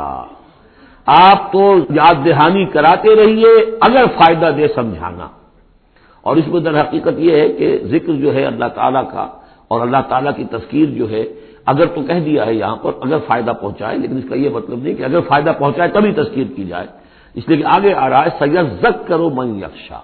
آپ 1.06 1.52
تو 1.52 1.76
یاد 1.90 2.14
دہانی 2.24 2.64
کراتے 2.64 3.16
رہیے، 3.16 3.52
اگر 3.80 4.04
فائدہ 4.18 4.50
دے 4.56 4.68
سمجھانا۔ 4.74 5.28
اور 6.22 6.36
اس 6.36 6.48
میں 6.48 6.60
در 6.60 6.80
حقیقت 6.80 7.18
یہ 7.18 7.32
ہے 7.36 7.48
کہ 7.48 7.78
ذکر 7.84 8.12
جو 8.12 8.34
ہے 8.34 8.44
اللہ 8.44 8.64
تعالیٰ 8.74 9.04
کا 9.12 9.28
اور 9.68 9.80
اللہ 9.80 9.96
تعالیٰ 10.08 10.32
کی 10.36 10.44
تذکیر 10.44 10.86
جو 10.86 11.10
ہے، 11.10 11.24
اگر 11.66 11.86
تو 11.86 12.02
کہہ 12.02 12.20
دیا 12.20 12.46
ہے 12.46 12.54
یہاں 12.54 12.76
پر، 12.76 12.92
اگر 13.00 13.18
فائدہ 13.26 13.52
پہنچائے، 13.60 13.98
لیکن 13.98 14.16
اس 14.18 14.24
کا 14.28 14.34
یہ 14.34 14.50
مطلب 14.50 14.82
نہیں 14.82 14.94
کہ 14.94 15.02
اگر 15.02 15.20
فائدہ 15.20 15.52
پہنچائے 15.58 15.88
تبھی 15.88 16.12
تذکیر 16.12 16.44
کی 16.56 16.64
جائے۔ 16.64 16.86
اس 17.34 17.48
لیے 17.48 17.56
کہ 17.56 17.64
آگے 17.64 17.94
آ 17.94 18.10
رہا 18.10 18.22
ہے 18.22 18.30
سید 18.38 18.66
زک 18.82 19.08
کرو 19.08 19.30
من 19.30 19.58
یکشا 19.58 20.00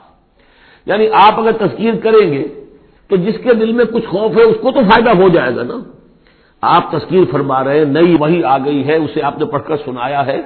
یعنی 0.86 1.08
آپ 1.12 1.40
اگر 1.40 1.52
تذکیر 1.52 1.94
کریں 1.94 2.32
گے 2.32 2.44
تو 3.08 3.16
جس 3.16 3.34
کے 3.42 3.54
دل 3.54 3.72
میں 3.72 3.84
کچھ 3.84 4.06
خوف 4.06 4.36
ہے، 4.36 4.42
اس 4.42 4.56
کو 4.60 4.70
تو 4.70 4.80
فائدہ 4.80 5.10
ہو 5.10 5.28
جائے 5.28 5.56
گا 5.56 5.62
نا۔ 5.62 5.97
آپ 6.60 6.90
تذکیر 6.90 7.24
فرما 7.30 7.64
رہے 7.64 7.78
ہیں، 7.78 7.84
نئی 7.84 8.16
وہی 8.20 8.44
آ 8.44 8.58
گئی 8.58 8.86
ہے، 8.86 8.96
اسے 8.96 9.22
آپ 9.22 9.38
نے 9.38 9.44
پڑھ 9.44 9.62
کر 9.66 9.76
سنایا 9.76 10.26
ہے۔ 10.26 10.42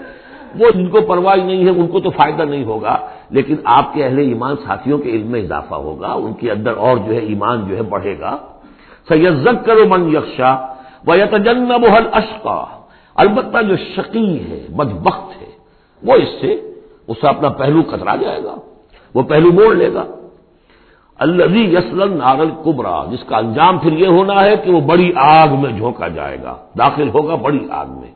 وہ 0.58 0.70
جن 0.74 0.88
کو 0.88 1.00
پرواہ 1.00 1.36
نہیں 1.36 1.64
ہے، 1.64 1.70
ان 1.70 1.86
کو 1.86 2.00
تو 2.00 2.10
فائدہ 2.10 2.42
نہیں 2.42 2.64
ہوگا۔ 2.64 2.98
لیکن 3.30 3.56
آپ 3.64 3.94
کے 3.94 4.04
اہل 4.04 4.18
ایمان 4.18 4.54
ساتھیوں 4.66 4.98
کے 4.98 5.10
علم 5.10 5.26
میں 5.26 5.42
اضافہ 5.42 5.74
ہوگا، 5.74 6.12
ان 6.12 6.32
کے 6.32 6.50
اندر 6.50 6.76
اور 6.76 6.96
جو 6.96 7.12
ہے 7.12 7.18
ایمان 7.18 7.68
جو 7.68 7.76
ہے 7.76 7.82
بڑھے 7.82 8.20
گا۔ 8.20 8.36
سید 9.08 9.48
کرو 9.66 9.88
من 9.88 10.08
یکشا 10.08 10.66
و 11.06 11.14
یتجن 11.14 11.64
بحل 11.64 12.08
اشقا 12.12 12.64
البتہ 13.14 13.62
جو 13.62 13.76
شقی 13.76 14.50
ہے 14.50 14.66
بد 14.70 15.06
ہے، 15.42 15.50
وہ 16.02 16.14
اس 16.14 16.28
سے 16.40 16.72
اسے 17.08 17.26
اپنا 17.28 17.48
پہلو 17.48 17.82
کترا 17.82 18.16
جائے 18.16 18.44
گا، 18.44 18.54
وہ 19.14 19.22
پہلو 19.22 19.52
موڑ 19.52 19.74
لے 19.74 19.94
گا۔ 19.94 20.04
الزی 21.22 21.64
یسلن 21.76 22.18
ناگل 22.18 22.50
کبرا 22.64 23.04
جس 23.10 23.24
کا 23.24 23.36
انجام 23.36 23.78
پھر 23.78 23.92
یہ 23.92 24.06
ہونا 24.06 24.44
ہے 24.44 24.56
کہ 24.56 24.70
وہ 24.72 24.80
بڑی 24.80 25.12
آگ 25.16 25.48
میں 25.48 25.70
جھونکا 25.70 26.08
جائے 26.08 26.36
گا، 26.42 26.56
داخل 26.78 27.08
ہوگا 27.08 27.34
بڑی 27.34 27.66
آگ 27.70 27.86
میں۔ 27.86 28.12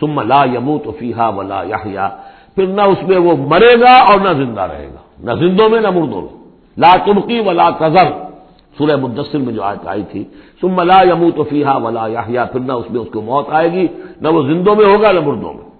سم 0.00 0.20
لا 0.20 0.44
یمو 0.44 0.78
تو 0.78 0.90
فیحا 0.90 1.28
ولا 1.28 1.62
یا 1.66 2.08
پھر 2.54 2.66
نہ 2.66 2.82
اس 2.82 3.02
میں 3.08 3.18
وہ 3.18 3.32
مرے 3.36 3.80
گا 3.80 3.92
اور 4.10 4.20
نہ 4.20 4.44
زندہ 4.44 4.60
رہے 4.60 4.88
گا۔ 4.94 5.00
نہ 5.24 5.32
زندوں 5.38 5.68
میں، 5.68 5.80
نہ 5.80 5.90
مردوں 5.90 6.20
میں۔ 6.20 6.34
لا 6.78 6.92
تمکی 7.04 7.40
ولا 7.40 7.70
تذر۔ 7.70 8.08
سورہ 8.78 8.96
مدثر 8.96 9.38
میں 9.38 9.52
جو 9.52 9.62
آیت 9.62 9.88
آئی 9.88 10.02
تھی۔ 10.02 10.24
سم 10.60 10.80
لا 10.80 11.02
یمو 11.02 11.30
تو 11.30 11.42
فیحا 11.42 11.76
ولا 11.76 12.06
یا 12.26 12.44
پھر 12.44 12.60
نہ 12.60 12.72
اس 12.72 12.90
میں 12.90 13.00
اس 13.00 13.08
کو 13.12 13.20
موت 13.20 13.46
آئے 13.50 13.72
گی، 13.72 13.86
نہ 14.20 14.28
وہ 14.28 14.42
زندوں 14.42 14.74
میں 14.76 14.84
ہوگا، 14.84 15.12
نہ 15.12 15.20
مردوں 15.20 15.52
میں۔ 15.52 15.70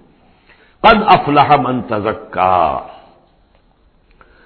قد 0.80 0.98
افلاح 1.06 1.56
من 1.62 1.82
تزکا۔ 1.82 2.78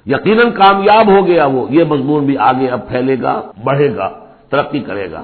یقیناً 0.07 0.51
کامیاب 0.51 1.09
ہو 1.09 1.27
گیا 1.27 1.45
وہ، 1.47 1.67
یہ 1.71 1.85
مضمون 1.85 2.27
بھی 2.27 2.39
آگے 2.39 2.69
اب 2.69 2.89
پھیلے 2.89 3.17
گا، 3.23 3.43
بڑھے 3.65 3.97
گا، 3.97 4.09
ترقی 4.49 4.81
کرے 4.81 5.11
گا۔ 5.11 5.23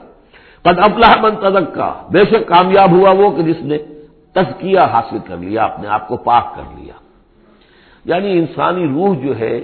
قد 0.62 0.78
افلاح 0.78 1.14
من 1.20 1.34
تزک 1.37 1.75
کا 1.75 1.94
بے 2.10 2.18
شک 2.18 2.49
کامیاب 2.49 2.90
ہوا 2.92 3.10
وہ 3.10 3.30
کہ 3.30 3.42
جس 3.42 3.60
نے 3.62 3.78
تزکیہ 4.32 4.80
حاصل 4.80 5.18
کر 5.28 5.37
لیا، 5.37 5.64
اپنے 5.64 5.88
آپ 5.88 6.08
کو 6.08 6.16
پاک 6.16 6.56
کر 6.56 6.62
لیا۔ 6.78 6.92
یعنی 8.04 8.38
انسانی 8.38 8.84
روح 8.87 9.16
جو 9.25 9.38
ہے، 9.38 9.60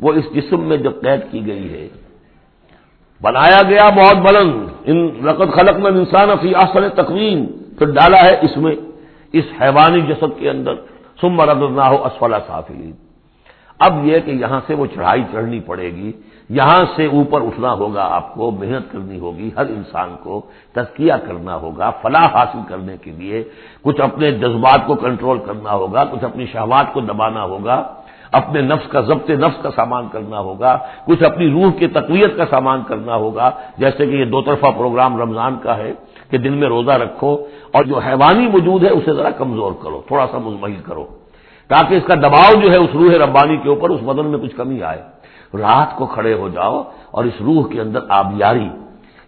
وہ 0.00 0.12
اس 0.12 0.24
جسم 0.34 0.60
میں 0.60 0.76
جب 0.76 0.92
قید 1.02 1.20
کی 1.30 1.46
گئی 1.46 1.72
ہے، 1.72 1.88
بنایا 3.22 3.62
گیا 3.68 3.88
بہت 3.90 4.16
بلند۔ 4.16 4.66
ان 4.84 5.26
رقط 5.28 5.54
خلق 5.54 5.76
میں 5.76 5.90
انسان 5.90 6.28
فی 6.40 6.54
آسن 6.54 6.88
تقویم، 6.88 7.46
پھر 7.78 7.86
ڈالا 7.86 8.24
ہے 8.24 8.34
اس 8.42 8.56
میں، 8.56 8.74
اس 9.32 9.44
حیوانی 9.60 10.00
جسد 10.00 10.40
کے 10.40 10.50
اندر۔ 10.50 10.74
سم 11.20 11.28
مرد 11.28 11.62
نہ 11.76 11.80
ہو 11.80 12.04
اسفلا 12.04 12.38
صافلین 12.46 13.09
اب 13.80 14.06
یہ 14.06 14.18
کہ 14.24 14.30
یہاں 14.30 14.60
سے 14.66 14.74
وہ 14.74 14.86
چڑھائی 14.86 15.22
چڑھنی 15.32 15.60
پڑے 15.60 15.90
گی، 15.90 16.12
یہاں 16.50 16.84
سے 16.96 17.06
اوپر 17.06 17.40
اٹھنا 17.40 17.72
ہوگا 17.72 18.02
آپ 18.02 18.34
کو، 18.34 18.50
محنت 18.50 18.92
کرنی 18.92 19.18
ہوگی، 19.18 19.50
ہر 19.56 19.66
انسان 19.66 20.16
کو 20.22 20.40
تزکیہ 20.72 21.12
کرنا 21.26 21.56
ہوگا، 21.56 21.90
فلاح 22.02 22.26
حاصل 22.34 22.58
کرنے 22.68 22.96
کے 23.02 23.10
لیے 23.10 23.44
کچھ 23.82 24.00
اپنے 24.00 24.32
جذبات 24.32 24.86
کو 24.86 24.94
کنٹرول 24.94 25.38
کرنا 25.38 25.72
ہوگا، 25.72 26.04
کچھ 26.04 26.24
اپنی 26.24 26.46
شہوات 26.46 26.92
کو 26.92 27.00
دبانا 27.00 27.42
ہوگا، 27.42 27.94
اپنے 28.32 28.60
نفس 28.60 28.88
کا 28.88 29.00
ضبط 29.00 29.30
نفس 29.30 29.62
کا 29.62 29.70
سامان 29.70 30.08
کرنا 30.12 30.38
ہوگا، 30.38 30.78
کچھ 31.06 31.22
اپنی 31.22 31.50
روح 31.50 31.70
کی 31.78 31.86
تقویت 31.86 32.36
کا 32.36 32.44
سامان 32.50 32.82
کرنا 32.82 33.14
ہوگا، 33.14 33.50
جیسے 33.78 34.06
کہ 34.06 34.14
یہ 34.14 34.24
دو 34.24 34.42
طرفہ 34.42 34.66
پروگرام 34.76 35.20
رمضان 35.22 35.56
کا 35.62 35.76
ہے 35.76 35.92
کہ 36.30 36.38
دن 36.38 36.52
میں 36.52 36.68
روزہ 36.68 36.92
رکھو 36.92 37.46
اور 37.70 37.84
جو 37.84 37.98
حیوانی 37.98 38.46
وجود 38.52 38.84
ہے 38.84 38.90
اسے 38.90 39.12
ذرا 39.12 39.30
کمزور 39.30 39.72
کرو، 39.82 40.02
تھوڑا 40.06 40.26
سا 40.32 40.38
مزمحل 40.38 40.82
کرو۔ 40.86 41.06
تاکہ 41.70 41.94
اس 41.94 42.02
کا 42.06 42.14
دباؤ 42.14 42.60
جو 42.60 42.70
ہے 42.70 42.76
اس 42.76 42.92
روح 42.94 43.12
ربانی 43.24 43.56
کے 43.56 43.68
اوپر 43.68 43.90
اس 43.90 44.02
بدن 44.02 44.26
میں 44.26 44.38
کچھ 44.38 44.56
کمی 44.56 44.82
آئے۔ 44.82 45.02
رات 45.54 45.96
کو 45.96 46.06
کھڑے 46.06 46.34
ہو 46.34 46.48
جاؤ 46.48 46.82
اور 47.10 47.24
اس 47.24 47.40
روح 47.40 47.68
کے 47.68 47.80
اندر 47.80 48.00
آبیاری 48.08 48.68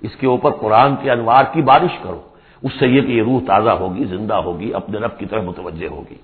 اس 0.00 0.16
کے 0.16 0.26
اوپر 0.26 0.50
قرآن 0.50 0.96
کے 0.96 1.10
انوار 1.10 1.44
کی 1.52 1.62
بارش 1.62 1.94
کرو۔ 2.02 2.20
اس 2.62 2.72
سے 2.78 2.86
یہ 2.86 3.00
کہ 3.00 3.12
یہ 3.12 3.22
روح 3.22 3.40
تازہ 3.46 3.70
ہوگی، 3.70 4.04
زندہ 4.04 4.34
ہوگی، 4.34 4.74
اپنے 4.74 4.98
رب 4.98 5.18
کی 5.18 5.26
طرف 5.26 5.42
متوجہ 5.42 5.88
ہوگی۔ 5.88 6.14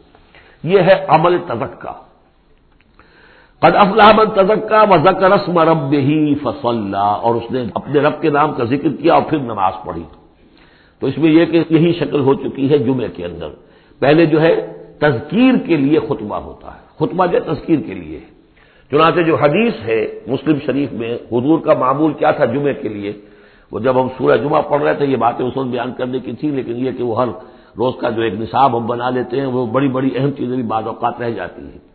یہ 0.63 0.79
ہے 0.79 1.07
عمل 1.09 1.39
تزک 1.39 1.81
کا 1.81 1.93
قد 3.61 3.75
افلاح 3.75 4.13
من 4.17 4.29
تزکا 4.31 4.83
و 4.83 4.97
ذکر 5.05 5.31
رسم 5.31 5.59
رب 5.59 5.93
ہی 5.93 6.35
فصل 6.35 6.95
اور 6.95 7.35
اس 7.35 7.51
نے 7.51 7.63
اپنے 7.75 8.01
رب 8.01 8.21
کے 8.21 8.31
نام 8.31 8.53
کا 8.53 8.65
ذکر 8.65 8.89
کیا 9.03 9.15
اور 9.15 9.23
پھر 9.23 9.39
نماز 9.39 9.73
پڑھی۔ 9.85 10.03
تو 11.01 11.07
اس 11.07 11.19
میں 11.19 11.31
یہ 11.31 11.45
کہ 11.45 11.65
یہی 11.71 11.93
شکل 11.93 12.21
ہو 12.21 12.35
چکی 12.35 12.71
ہے 12.71 12.79
جمعے 12.79 13.09
کے 13.09 13.25
اندر۔ 13.25 13.49
پہلے 13.99 14.27
جو 14.27 14.41
ہے 14.43 14.53
تذکیر 14.99 15.55
کے 15.67 15.77
لیے 15.77 16.01
خطبہ 16.01 16.37
ہوتا 16.37 16.75
ہے۔ 16.75 16.89
خطبہ 16.97 17.27
جو 17.27 17.39
تذکیر 17.41 17.79
کے 17.87 17.95
لیے۔ 17.95 18.21
چنانچہ 18.91 19.21
جو 19.21 19.37
حدیث 19.37 19.73
ہے 19.85 20.21
مسلم 20.27 20.59
شریف 20.67 20.93
میں، 20.93 21.15
حضور 21.15 21.59
کا 21.59 21.75
معمول 21.75 22.13
کیا 22.13 22.31
تھا 22.31 22.45
جمعے 22.45 22.75
کے 22.75 22.89
لیے؟ 22.89 23.13
وہ 23.73 23.81
جب 23.81 24.03
ہم 24.03 24.09
سورہ 24.19 24.37
جمعہ 24.37 24.63
پڑھ 24.69 24.83
رہے 24.83 24.95
تھے، 24.95 25.07
یہ 25.07 25.17
باتیں 25.17 25.47
اس 25.47 25.57
وقت 25.57 25.67
بیان 25.67 25.93
کرنے 25.93 26.19
کی 26.19 26.33
تھی 26.33 26.51
لیکن 26.51 26.77
یہ 26.77 26.93
کہ 26.93 27.03
وہ 27.03 27.23
ہر 27.23 27.29
روز 27.79 27.95
کا 28.01 28.11
جو 28.11 28.23
ایک 28.23 28.35
نصاب 28.35 28.79
ہم 28.79 28.87
بنا 28.87 29.11
لیتے 29.11 29.41
ہیں، 29.41 29.47
وہ 29.47 29.67
بڑی 29.67 29.89
بڑی 29.89 30.11
اہم 30.17 30.31
چیزیں 30.31 30.57
بھی 30.57 30.65
بعض 30.65 30.87
اوقات 30.87 31.21
رہ 31.21 31.31
جاتی 31.31 31.63
ہیں۔ 31.63 31.89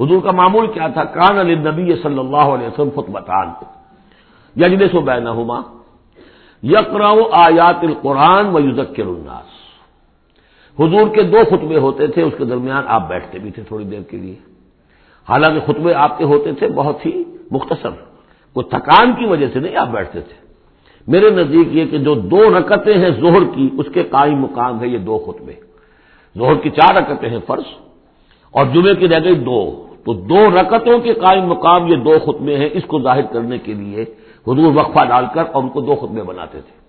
حضور 0.00 0.22
کا 0.22 0.30
معمول 0.30 0.66
کیا 0.66 0.88
تھا؟ 0.88 1.04
کان 1.04 1.38
علی 1.38 1.54
نبی 1.54 1.96
صلی 2.02 2.18
اللہ 2.18 2.36
علیہ 2.36 2.66
وسلم 2.66 3.00
خطبتان۔ 3.00 3.48
یجلس 4.56 4.94
و 4.94 5.00
بینہما 5.00 5.60
یقرا 6.62 7.12
آیات 7.32 7.84
القرآن 7.84 8.46
و 8.46 8.58
یوزکر 8.58 9.06
الناس۔ 9.06 9.63
حضور 10.78 11.08
کے 11.14 11.22
دو 11.22 11.36
خطبے 11.50 11.78
ہوتے 11.78 12.06
تھے، 12.06 12.22
اس 12.22 12.32
کے 12.38 12.44
درمیان 12.44 12.84
آپ 12.86 13.08
بیٹھتے 13.08 13.38
بھی 13.38 13.50
تھے 13.50 13.62
تھوڑی 13.62 13.84
دیر 13.84 14.00
کے 14.00 14.16
لیے۔ 14.16 14.34
حالانکہ 15.28 15.72
خطبے 15.72 15.94
آپ 15.94 16.18
کے 16.18 16.24
ہوتے 16.24 16.52
تھے 16.52 16.68
بہت 16.68 17.06
ہی 17.06 17.24
مختصر 17.50 17.90
کوئی 18.52 18.64
تھکان 18.70 19.12
کی 19.12 19.26
وجہ 19.26 19.46
سے 19.52 19.60
نہیں 19.60 19.76
آپ 19.76 19.88
بیٹھتے 19.88 20.20
تھے۔ 20.20 20.46
میرے 21.06 21.30
نزدیک 21.30 21.68
یہ 21.70 21.84
کہ 21.90 21.98
جو 21.98 22.14
دو 22.14 22.58
رکتیں 22.58 22.94
ہیں 22.94 23.10
زہر 23.10 23.44
کی، 23.54 23.70
اس 23.78 23.86
کے 23.92 24.02
قائم 24.02 24.38
مقام 24.38 24.80
ہے 24.80 24.88
یہ 24.88 24.98
دو 24.98 25.18
خطبے۔ 25.18 25.52
زہر 26.36 26.54
کی 26.54 26.70
چار 26.70 26.94
رکتیں 26.94 27.28
ہیں 27.28 27.38
فرض 27.46 27.64
اور 28.50 28.66
جمعے 28.66 28.94
کی 28.94 29.08
رہ 29.08 29.24
گئی 29.24 29.34
دو۔ 29.34 29.86
تو 30.04 30.12
دو 30.12 30.50
رکتوں 30.50 30.98
کے 30.98 31.14
قائم 31.14 31.44
مقام 31.44 31.86
یہ 31.86 31.96
دو 31.96 32.18
خطبے 32.26 32.56
ہیں، 32.56 32.68
اس 32.72 32.82
کو 32.86 33.00
ظاہر 33.00 33.22
کرنے 33.22 33.58
کے 33.58 33.72
لیے 33.72 34.02
حضور 34.48 34.72
وقفہ 34.74 35.04
ڈال 35.08 35.24
کر 35.34 35.44
اور 35.52 35.62
ان 35.62 35.68
کو 35.68 35.80
دو 35.80 35.94
خطبے 35.94 36.22
بناتے 36.22 36.60
تھے۔ 36.60 36.84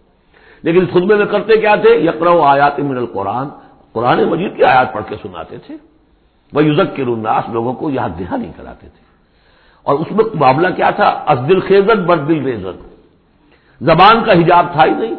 لیکن 0.64 0.82
اس 0.82 0.90
خطبے 0.90 1.16
میں 1.16 1.26
کرتے 1.26 1.58
کیا 1.58 1.76
تھے؟ 1.76 1.96
یکرو 1.96 2.42
آیات 2.42 2.80
من 2.80 2.98
القرآن 2.98 3.48
قرآن 3.96 4.24
مجید 4.24 4.58
کی 4.58 4.64
آیات 4.64 4.94
پڑھ 4.94 5.04
کے 5.10 5.16
سناتے 5.22 5.58
تھے۔ 5.58 5.78
وہ 6.54 6.64
یوزک 6.64 6.96
کے 6.96 7.04
رناس 7.04 7.50
لوگوں 7.50 7.74
کو 7.74 7.90
یاد 7.90 8.10
دہانی 8.20 8.52
کراتے 8.58 8.88
تھے۔ 8.90 9.06
اور 9.84 10.00
اس 10.00 10.12
میں 10.12 10.26
معاملہ 10.34 10.68
کیا 10.76 10.90
تھا؟ 10.90 11.24
ازدل 11.28 11.60
خیزت 11.60 12.28
دل 12.28 12.44
ریزت 12.46 12.96
زبان 13.82 14.24
کا 14.24 14.32
حجاب 14.32 14.66
تھا 14.72 14.86
ہی 14.86 14.92
نہیں۔ 14.92 15.16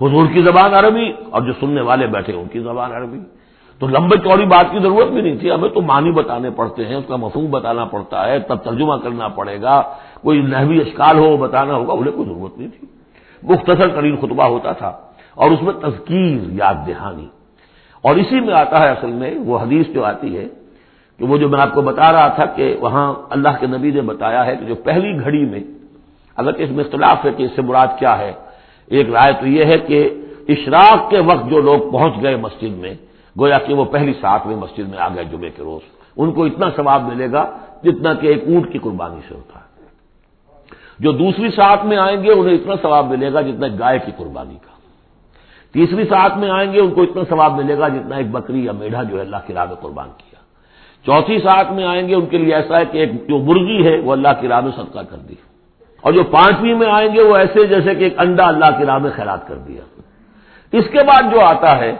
حضور 0.00 0.26
کی 0.32 0.42
زبان 0.42 0.74
عربی، 0.74 1.12
اور 1.30 1.42
جو 1.42 1.52
سننے 1.60 1.80
والے 1.80 2.06
بیٹھے 2.06 2.32
ان 2.32 2.48
کی 2.48 2.60
زبان 2.60 2.92
عربی۔ 2.92 3.18
تو 3.78 3.88
لمبے 3.88 4.16
چوڑی 4.16 4.46
بات 4.46 4.66
کی 4.70 4.78
ضرورت 4.78 5.08
بھی 5.08 5.20
نہیں 5.20 5.36
تھی۔ 5.36 5.52
ہمیں 5.52 5.68
تو 5.68 5.80
معنی 5.80 6.10
بتانے 6.10 6.50
پڑتے 6.50 6.84
ہیں، 6.84 6.94
اس 6.94 7.04
کا 7.08 7.16
مفہوم 7.16 7.50
بتانا 7.50 7.84
پڑتا 7.84 8.28
ہے، 8.28 8.38
تب 8.38 8.56
ترجمہ 8.56 8.94
کرنا 8.94 9.28
پڑے 9.28 9.62
گا۔ 9.62 9.82
کوئی 10.22 10.40
نحوی 10.40 10.80
اشکال 10.80 11.18
ہو، 11.18 11.36
بتانا 11.36 11.74
ہوگا، 11.74 11.92
انہیں 11.92 12.16
کوئی 12.16 12.28
ضرورت 12.28 12.58
نہیں 12.58 12.68
تھی۔ 12.68 12.86
مختصر 13.42 13.88
ترین 13.88 14.16
خطبہ 14.16 14.44
ہوتا 14.44 14.72
تھا۔ 14.72 14.92
اور 15.34 15.50
اس 15.50 15.62
میں 15.62 15.72
تذکیر، 15.72 16.52
یاد 16.52 16.74
دہانی۔ 16.86 17.26
اور 18.02 18.16
اسی 18.16 18.40
میں 18.40 18.54
آتا 18.54 18.82
ہے 18.82 18.88
اصل 18.88 19.10
میں 19.10 19.38
وہ 19.38 19.58
حدیث 19.58 19.86
جو 19.94 20.04
آتی 20.04 20.38
ہے 20.38 20.48
کہ 21.18 21.24
وہ 21.24 21.36
جو 21.36 21.48
میں 21.48 21.60
آپ 21.60 21.74
کو 21.74 21.82
بتا 21.82 22.12
رہا 22.12 22.28
تھا 22.28 22.44
کہ 22.44 22.76
وہاں 22.80 23.14
اللہ 23.30 23.48
کے 23.60 23.66
نبی 23.66 23.90
نے 23.90 24.00
بتایا 24.00 24.46
ہے 24.46 24.56
کہ 24.56 24.64
جو 24.64 24.74
پہلی 24.74 25.20
گھڑی 25.20 25.44
میں 25.44 25.60
اگر 26.36 26.54
اس 26.54 26.70
میں 26.70 26.84
اختلاف 26.84 27.24
ہے 27.24 27.30
کہ 27.36 27.42
اس 27.42 27.50
سے 27.56 27.62
مراد 27.62 27.86
کیا 27.98 28.18
ہے، 28.18 28.32
ایک 28.86 29.10
رائے 29.10 29.32
تو 29.32 29.46
یہ 29.46 29.64
ہے 29.64 29.78
کہ 29.78 29.98
اشراق 30.48 31.10
کے 31.10 31.20
وقت 31.20 31.50
جو 31.50 31.60
لوگ 31.60 31.92
پہنچ 31.92 32.12
گئے 32.22 32.36
مسجد 32.36 32.76
میں، 32.76 32.94
گویا 33.38 33.58
کہ 33.58 33.74
وہ 33.74 33.84
پہلی 33.84 34.12
ساتھ 34.20 34.46
میں 34.46 34.56
مسجد 34.56 34.88
میں 34.88 34.98
آ 34.98 35.08
گئے 35.08 35.24
جمعے 35.24 35.50
کے 35.50 35.62
روز، 35.62 35.82
ان 36.16 36.32
کو 36.32 36.44
اتنا 36.44 36.66
ثواب 36.76 37.02
ملے 37.02 37.32
گا 37.32 37.50
جتنا 37.84 38.14
کہ 38.14 38.26
ایک 38.26 38.42
اونٹ 38.46 38.72
کی 38.72 38.78
قربانی 38.78 39.20
سے 39.28 39.34
ہوتا 39.34 39.58
ہے۔ 39.58 39.62
جو 40.98 41.12
دوسری 41.12 41.50
ساتھ 41.50 41.86
میں 41.86 41.96
آئیں 41.96 42.22
گے، 42.22 42.32
انہیں 42.32 42.54
اتنا 42.54 42.74
ثواب 42.82 43.06
ملے 43.06 43.32
گا 43.32 43.40
جتنا 43.40 43.66
گائے 43.78 43.98
کی 43.98 44.12
قربانی 44.16 44.54
کا۔ 44.54 44.71
تیسری 45.72 46.04
ساتھ 46.04 46.38
میں 46.38 46.50
آئیں 46.50 46.72
گے، 46.72 46.80
ان 46.80 46.90
کو 46.90 47.02
اتنا 47.02 47.22
ثواب 47.28 47.56
ملے 47.56 47.78
گا 47.78 47.88
جتنا 47.88 48.16
ایک 48.16 48.30
بکری 48.30 48.64
یا 48.64 48.72
میڈھا 48.72 49.02
جو 49.02 49.16
ہے 49.16 49.20
اللہ 49.20 49.36
کی 49.46 49.54
راہ 49.54 49.64
میں 49.64 49.74
قربان 49.74 50.08
کیا۔ 50.18 50.42
چوتھی 51.06 51.38
ساتھ 51.38 51.72
میں 51.72 51.84
آئیں 51.84 52.08
گے، 52.08 52.14
ان 52.14 52.26
کے 52.26 52.38
لیے 52.38 52.54
ایسا 52.54 52.78
ہے 52.78 52.84
کہ 52.84 52.98
ایک 52.98 53.28
جو 53.28 53.38
مرغی 53.38 53.86
ہے، 53.86 54.00
وہ 54.00 54.12
اللہ 54.12 54.28
کی 54.40 54.48
راہ 54.48 54.60
میں 54.60 54.72
صدقہ 54.76 54.98
کر 55.10 55.16
دی۔ 55.16 55.34
اور 56.00 56.12
جو 56.12 56.24
پانچویں 56.24 56.74
میں 56.74 56.86
آئیں 56.86 57.14
گے، 57.14 57.22
وہ 57.22 57.36
ایسے 57.36 57.66
جیسے 57.66 57.94
کہ 57.94 58.04
ایک 58.04 58.14
انڈا 58.18 58.48
اللہ 58.48 58.78
کی 58.78 58.86
راہ 58.86 58.98
میں 58.98 59.10
خیرات 59.16 59.48
کر 59.48 59.54
دیا۔ 59.54 59.80
اس 60.72 60.84
کے 60.92 60.98
بعد 60.98 61.32
جو 61.32 61.40
آتا 61.40 61.78
ہے، 61.78 61.96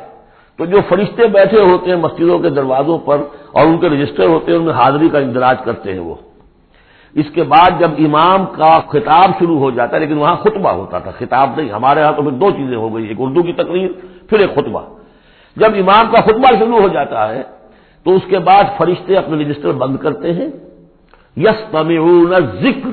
تو 0.57 0.65
جو 0.65 0.79
فرشتے 0.89 1.27
بیٹھے 1.27 1.61
ہوتے 1.61 1.91
ہیں 1.91 1.99
مسجدوں 1.99 2.39
کے 2.39 2.51
دروازوں 2.51 2.99
پر 2.99 3.17
اور 3.53 3.67
ان 3.67 3.79
کے 3.79 3.89
رجسٹر 3.89 4.27
ہوتے 4.27 4.53
ہیں، 4.53 4.59
ان 4.59 4.65
میں 4.65 4.75
حاضری 4.75 5.09
کا 5.09 5.19
اندراج 5.19 5.57
کرتے 5.65 5.93
ہیں 5.93 6.01
وہ۔ 6.01 6.15
اس 7.15 7.27
کے 7.35 7.43
بعد 7.43 7.71
جب 7.79 7.91
امام 7.99 8.47
کا 8.47 8.81
خطاب 8.81 9.31
شروع 9.39 9.59
ہو 9.59 9.71
جاتا 9.71 9.97
ہے، 9.97 10.01
لیکن 10.01 10.19
وہاں 10.19 10.37
خطبہ 10.37 10.71
ہوتا 10.71 10.99
تھا، 10.99 11.11
خطاب 11.11 11.51
نہیں، 11.57 11.71
ہمارے 11.71 12.01
یہاں 12.01 12.13
تو 12.13 12.23
پھر 12.23 12.31
دو 12.31 12.51
چیزیں 12.51 12.77
ہو 12.77 12.95
گئی، 12.95 13.07
ایک 13.07 13.17
اردو 13.21 13.43
کی 13.43 13.53
تقریر، 13.53 13.91
پھر 14.29 14.39
ایک 14.39 14.55
خطبہ۔ 14.55 14.81
جب 15.57 15.73
امام 15.75 16.07
کا 16.13 16.21
خطبہ 16.21 16.59
شروع 16.59 16.81
ہو 16.81 16.89
جاتا 16.89 17.29
ہے، 17.29 17.43
تو 18.05 18.15
اس 18.15 18.23
کے 18.29 18.39
بعد 18.39 18.65
فرشتے 18.77 19.17
اپنے 19.17 19.45
رجسٹر 19.45 19.73
بند 19.73 19.97
کرتے 19.97 20.33
ہیں۔ 20.33 20.49
یس 21.37 21.71
تمیون 21.71 22.31
ذکر 22.61 22.89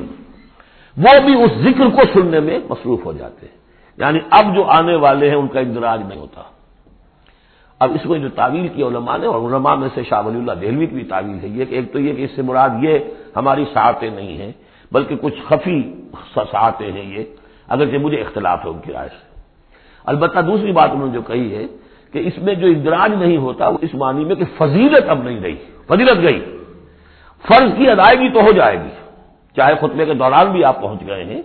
وہ 0.98 1.26
بھی 1.26 1.44
اس 1.44 1.52
ذکر 1.64 1.90
کو 1.90 2.02
سننے 2.14 2.40
میں 2.40 2.60
مصروف 2.70 3.06
ہو 3.06 3.14
جاتے 3.14 3.46
ہیں۔ 3.46 3.58
یعنی 3.98 4.20
اب 4.30 4.56
جو 4.56 4.64
آنے 4.64 4.96
والے 4.96 5.30
ہیں، 5.30 5.36
ان 5.36 5.48
کا 5.48 5.60
اندراج 5.60 6.02
نہیں 6.08 6.20
ہوتا۔ 6.20 6.42
اب 7.80 7.92
اس 7.96 8.06
میں 8.06 8.20
جو 8.20 8.30
تعویل 8.36 8.68
کی 8.76 8.82
علماء 8.84 9.18
نے، 9.18 9.28
اور 9.28 9.40
علماء 9.42 9.76
میں 9.82 9.90
سے 9.96 10.02
شاہ 10.10 10.22
ولی 10.26 10.38
اللہ 10.40 10.56
دہلوی 10.62 10.86
کی 10.86 10.96
بھی 10.96 11.04
تعویل 11.10 11.38
ہے۔ 11.44 11.48
یہ 11.48 11.66
کہ 11.66 11.76
ایک 11.76 11.92
تو 11.94 12.00
یہ 12.00 12.14
کہ 12.14 12.24
اس 12.24 12.32
سے 12.36 12.42
مراد 12.42 12.84
یہ 12.84 12.94
ہماری 13.36 13.64
ساعتیں 13.74 14.10
نہیں 14.10 14.36
ہیں، 14.38 14.52
بلکہ 14.92 15.16
کچھ 15.22 15.38
خفی 15.48 15.80
ساعتیں 16.36 16.92
ہیں 16.92 17.08
یہ، 17.16 17.24
اگرچہ 17.74 17.98
مجھے 18.04 18.20
اختلاف 18.22 18.60
ہے 18.66 18.70
ان 18.70 18.80
کی 18.84 18.92
رائے 18.94 19.10
سے۔ 19.10 19.22
البتہ 20.06 20.40
دوسری 20.42 20.72
بات 20.72 20.90
انہوں 20.94 21.08
نے 21.08 21.14
جو 21.14 21.22
کہی 21.22 21.50
ہے 21.56 21.66
کہ 22.14 22.20
اس 22.28 22.38
میں 22.44 22.54
جو 22.62 22.68
اندراج 22.68 23.12
نہیں 23.14 23.38
ہوتا، 23.38 23.68
وہ 23.68 23.78
اس 23.82 23.94
معنی 23.94 24.26
میں 24.26 24.36
کہ 24.36 24.46
فضیلت 24.58 25.10
اب 25.10 25.24
نہیں 25.24 25.40
رہی، 25.40 25.56
فضیلت 25.90 26.22
گئی۔ 26.24 26.40
فرض 27.46 27.70
کی 27.78 27.90
ادائیگی 27.90 28.30
تو 28.34 28.40
ہو 28.46 28.52
جائے 28.52 28.78
گی، 28.84 28.94
چاہے 29.58 29.74
خطبے 29.82 30.06
کے 30.06 30.14
دوران 30.14 30.52
بھی 30.52 30.64
آپ 30.64 30.82
پہنچ 30.82 31.02
گئے 31.08 31.24
ہیں، 31.24 31.42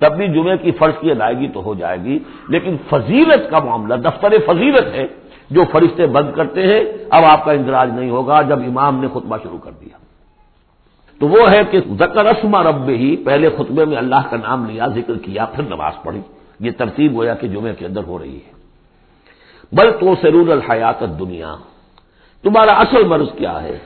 تب 0.00 0.16
بھی 0.16 0.26
جمعے 0.34 0.56
کی 0.62 0.70
فرض 0.78 0.94
کی 1.00 1.10
ادائیگی 1.10 1.48
تو 1.54 1.60
ہو 1.64 1.74
جائے 1.74 1.98
گی، 2.04 2.18
لیکن 2.52 2.76
فضیلت 2.90 3.50
کا 3.50 3.58
معاملہ، 3.64 3.94
دفتر 4.04 4.32
فضیلت 4.46 4.86
ہے۔ 4.94 5.06
جو 5.50 5.64
فرشتے 5.72 6.06
بند 6.06 6.32
کرتے 6.36 6.62
ہیں، 6.62 6.84
اب 7.10 7.24
آپ 7.24 7.44
کا 7.44 7.52
اندراج 7.52 7.90
نہیں 7.92 8.10
ہوگا 8.10 8.42
جب 8.42 8.58
امام 8.58 9.00
نے 9.00 9.08
خطبہ 9.08 9.36
شروع 9.42 9.58
کر 9.58 9.70
دیا۔ 9.80 9.98
تو 11.20 11.28
وہ 11.28 11.50
ہے 11.50 11.60
کہ 11.70 11.80
زکر 11.80 12.24
رسما 12.24 12.62
رب 12.62 12.88
ہی 12.88 13.16
پہلے 13.16 13.50
خطبے 13.50 13.84
میں 13.84 13.96
اللہ 13.96 14.30
کا 14.30 14.36
نام 14.36 14.66
لیا، 14.66 14.86
ذکر 14.86 15.18
کیا، 15.18 15.44
پھر 15.44 15.62
نماز 15.62 15.92
پڑھی۔ 16.02 16.20
یہ 16.60 16.70
ترتیب 16.70 17.12
ہوا 17.12 17.34
کہ 17.34 17.48
جمعے 17.48 17.74
کے 17.74 17.86
اندر 17.86 18.04
ہو 18.04 18.18
رہی 18.18 18.36
ہے۔ 18.36 18.56
بل 19.72 19.90
تو 20.00 20.14
سرور 20.22 20.48
الحیات 20.48 21.00
دنیا 21.00 21.56
تمہارا 22.42 22.72
اصل 22.72 23.04
مرض 23.04 23.28
کیا 23.36 23.62
ہے؟ 23.62 23.78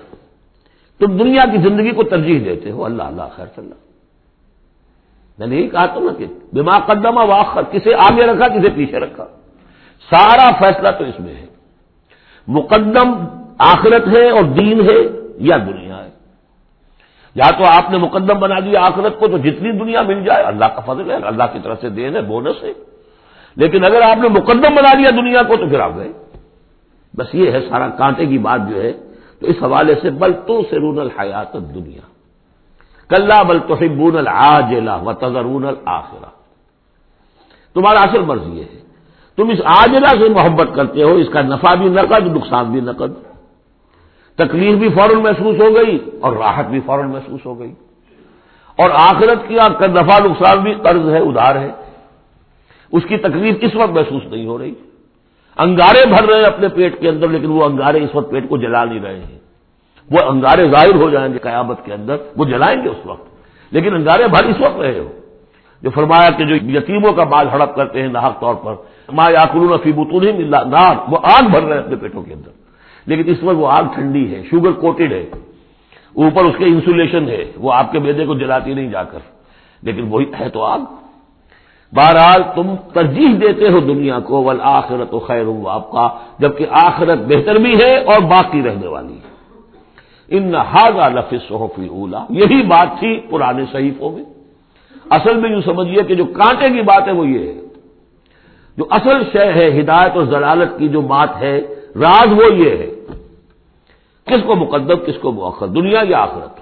تم 0.99 1.17
دنیا 1.17 1.43
کی 1.52 1.69
زندگی 1.69 1.90
کو 1.90 2.02
ترجیح 2.02 2.38
دیتے 2.45 2.71
ہو۔ 2.71 2.85
اللہ 2.85 3.02
اللہ، 3.02 3.23
خیر 3.37 3.47
صلی 3.57 3.64
اللہ۔ 3.64 3.75
میں 5.38 5.47
نے 5.47 5.69
کہا 5.69 5.87
تھا 5.87 6.00
نا 6.00 6.12
کہ 6.19 6.26
بما 6.52 6.79
قدمہ 6.79 7.21
واخر، 7.21 7.62
کسے 7.62 7.95
آگے 7.95 8.26
رکھا، 8.26 8.49
کسے 8.49 8.69
پیچھے 8.75 8.99
رکھا۔ 8.99 9.25
سارا 10.11 10.50
فیصلہ 10.59 10.88
تو 10.99 11.05
اس 11.05 11.21
میں 11.21 11.35
ہے۔ 11.35 11.47
مقدم 12.50 13.25
آخرت 13.59 14.09
ہے 14.09 14.30
اور 14.30 14.42
دین 14.42 14.80
ہے 14.80 15.26
یا 15.37 15.57
دنیا 15.57 16.04
ہے؟ 16.04 16.11
یا 17.35 17.50
تو 17.59 17.64
آپ 17.64 17.90
نے 17.90 17.99
مقدم 17.99 18.40
بنا 18.40 18.61
دیا 18.61 18.80
آخرت 18.80 19.19
کو 19.19 19.26
تو 19.26 19.38
جتنی 19.38 19.73
دنیا 19.73 20.02
مل 20.02 20.25
جائے، 20.25 20.45
اللہ 20.45 20.64
کا 20.64 20.80
فضل 20.80 21.11
ہے، 21.11 21.16
اللہ 21.16 21.45
کی 21.52 21.59
طرف 21.62 21.80
سے 21.80 21.88
دین 21.88 22.16
ہے، 22.16 22.23
بونس 22.23 22.62
ہے۔ 22.62 22.73
لیکن 23.57 23.85
اگر 23.85 24.02
آپ 24.02 24.16
نے 24.16 24.28
مقدم 24.28 24.75
بنا 24.75 24.95
دیا 24.99 25.11
دنیا 25.11 25.42
کو 25.42 25.57
تو 25.57 25.69
پھر 25.69 25.80
آپ 25.80 25.90
گئے۔ 25.97 26.12
بس 27.16 27.35
یہ 27.35 27.50
ہے، 27.50 27.61
سارا 27.61 27.88
کانٹے 27.88 28.26
کی 28.26 28.38
بات 28.38 28.61
جو 28.71 28.83
ہے، 28.83 28.92
تو 29.40 29.47
اس 29.47 29.57
حوالے 29.62 29.95
سے 30.02 30.11
بل 30.11 30.33
تو 30.33 30.62
سے 30.62 30.76
رون 30.76 30.99
الحیات 30.99 31.54
دنیا 31.54 32.00
کلّا 33.09 33.42
بل 33.42 33.59
تو 33.69 33.75
بون 33.75 34.26
الجلا 34.26 34.97
و 34.97 35.12
تذرون 35.12 35.64
الآخرا 35.64 36.30
تمہارا 37.75 38.00
اصل 38.00 38.21
مرض 38.23 38.47
یہ 38.47 38.64
ہے 38.64 38.80
تم 39.41 39.49
اس 39.49 39.59
آجلا 39.65 40.09
سے 40.09 40.29
محبت 40.29 40.69
کرتے 40.75 41.03
ہو، 41.03 41.15
اس 41.15 41.27
کا 41.33 41.43
نفع 41.43 41.75
بھی 41.75 41.89
نقد، 41.89 42.27
نقصان 42.27 42.73
بھی 42.73 42.81
نقد۔ 42.81 43.13
تکلیف 44.37 44.79
بھی 44.79 44.89
فوراً 44.89 45.23
محسوس 45.23 45.61
ہو 45.61 45.75
گئی 45.75 45.99
اور 46.21 46.33
راحت 46.33 46.67
بھی 46.67 46.81
فوراً 46.81 47.11
محسوس 47.11 47.47
ہو 47.47 47.59
گئی۔ 47.59 47.75
اور 48.77 48.91
آخرت 48.91 49.49
کی 49.49 49.55
نفع، 49.81 50.25
نقصان 50.25 50.61
بھی 50.61 50.75
قرض 50.75 51.09
ہے، 51.09 51.19
ادھار 51.19 51.57
ہے۔ 51.57 51.71
اس 52.93 53.03
کی 53.09 53.17
تکلیف 53.17 53.57
اس 53.61 53.75
وقت 53.75 53.91
محسوس 53.91 54.23
نہیں 54.31 54.47
ہو 54.47 54.59
رہی۔ 54.59 54.75
انگارے 55.59 56.07
بھر 56.07 56.29
رہے 56.29 56.39
ہیں 56.39 56.47
اپنے 56.47 56.69
پیٹ 56.69 57.01
کے 57.01 57.09
اندر، 57.09 57.29
لیکن 57.29 57.47
وہ 57.47 57.65
انگارے 57.65 58.05
اس 58.05 58.11
وقت 58.15 58.31
پیٹ 58.31 58.49
کو 58.49 58.57
جلا 58.57 58.85
نہیں 58.85 59.01
رہے 59.01 59.19
ہیں۔ 59.19 59.39
وہ 60.11 60.29
انگارے 60.29 60.71
ظاہر 60.71 60.95
ہو 60.95 61.11
جائیں 61.11 61.33
گے 61.33 61.39
قیامت 61.39 61.85
کے 61.85 61.95
اندر، 61.95 62.17
وہ 62.37 62.45
جلائیں 62.45 62.85
گے 62.85 62.89
اس 62.89 63.07
وقت۔ 63.07 63.31
لیکن 63.71 63.95
انگارے 63.95 64.29
بھر 64.29 64.45
اس 64.45 64.57
وقت 64.61 64.81
رہے 64.81 64.99
ہو۔ 64.99 65.20
جو 65.83 65.91
فرمایا 65.91 66.31
کہ 66.31 66.45
جو 66.45 66.55
یتیموں 66.55 67.13
کا 67.13 67.25
مال 67.25 67.49
ہڑپ 67.49 67.77
کرتے 67.77 68.03
ہیں 68.03 68.09
ناحق 68.09 68.41
طور 68.41 68.55
پر، 68.55 68.75
ما 69.13 69.31
یا 69.31 69.77
فی 69.83 69.93
بتون 69.93 70.51
نار، 70.51 70.95
وہ 71.09 71.19
آگ 71.23 71.49
بھر 71.51 71.63
رہے 71.63 71.77
ہیں 71.77 71.85
اپنے 71.85 71.97
پیٹوں 71.97 72.23
کے 72.23 72.35
اندر۔ 72.35 72.51
لیکن 73.07 73.31
اس 73.31 73.39
وقت 73.43 73.57
وہ 73.59 73.69
آگ 73.69 73.83
ٹھنڈی 73.95 74.35
ہے، 74.35 74.43
شوگر 74.51 74.73
کوٹڈ 74.73 75.13
ہے، 75.13 75.25
اوپر 76.15 76.45
اس 76.45 76.55
کے 76.59 76.65
انسولیشن 76.65 77.29
ہے، 77.29 77.45
وہ 77.57 77.73
آپ 77.73 77.93
کے 77.93 77.99
بیدے 77.99 78.27
کو 78.27 78.35
جلاتی 78.35 78.75
نہیں 78.75 78.89
جا 78.89 79.03
کر۔ 79.03 79.19
لیکن 79.83 80.07
وہی 80.11 80.25
ہے 80.41 80.49
تو 80.49 80.63
آگ۔ 80.63 80.79
بہرحال 81.93 82.43
تم 82.55 82.75
ترجیح 82.93 83.29
دیتے 83.41 83.69
ہو 83.69 83.81
دنیا 83.81 84.21
کو 84.21 84.43
ول 84.43 84.59
آخرت 84.63 85.15
و 85.15 85.19
خیر 85.19 85.45
آپ 85.69 85.91
کا 85.91 86.09
جبکہ 86.39 86.67
آخرت 86.71 87.19
بہتر 87.29 87.55
بھی 87.55 87.81
ہے 87.81 87.97
اور 87.97 88.21
باقی 88.21 88.63
رہنے 88.63 88.87
والی۔ 88.87 89.15
ہے 89.15 89.31
ان 90.29 90.43
نہ 90.43 91.09
لفظ 91.09 91.49
صحفی 91.49 91.87
اولا 91.87 92.25
یہی 92.31 92.63
بات 92.63 92.89
تھی 92.99 93.21
پرانے 93.31 93.65
صحیفوں 93.73 94.11
میں۔ 94.11 94.25
اصل 95.11 95.37
میں 95.37 95.50
یوں 95.50 95.61
سمجھیے 95.61 96.02
کہ 96.02 96.14
جو 96.14 96.25
کانٹے 96.25 96.71
کی 96.71 96.83
بات 96.83 97.07
ہے 97.07 97.12
وہ 97.12 97.26
یہ 97.26 97.52
ہے۔ 97.52 97.61
جو 98.76 98.87
اصل 98.90 99.23
شے 99.33 99.52
ہے 99.52 99.81
ہدایت 99.81 100.17
اور 100.17 100.25
ضلالت 100.25 100.79
کی 100.79 100.88
جو 100.88 101.00
بات 101.00 101.29
ہے، 101.40 101.61
راز 102.00 102.33
وہ 102.33 102.55
یہ 102.55 102.71
ہے۔ 102.71 102.90
کس 104.25 104.43
کو 104.47 104.55
مقدم، 104.57 104.97
کس 104.97 105.19
کو 105.21 105.33
مؤخر، 105.33 105.67
دنیا 105.67 106.00
یا 106.09 106.19
آخرت؟ 106.19 106.61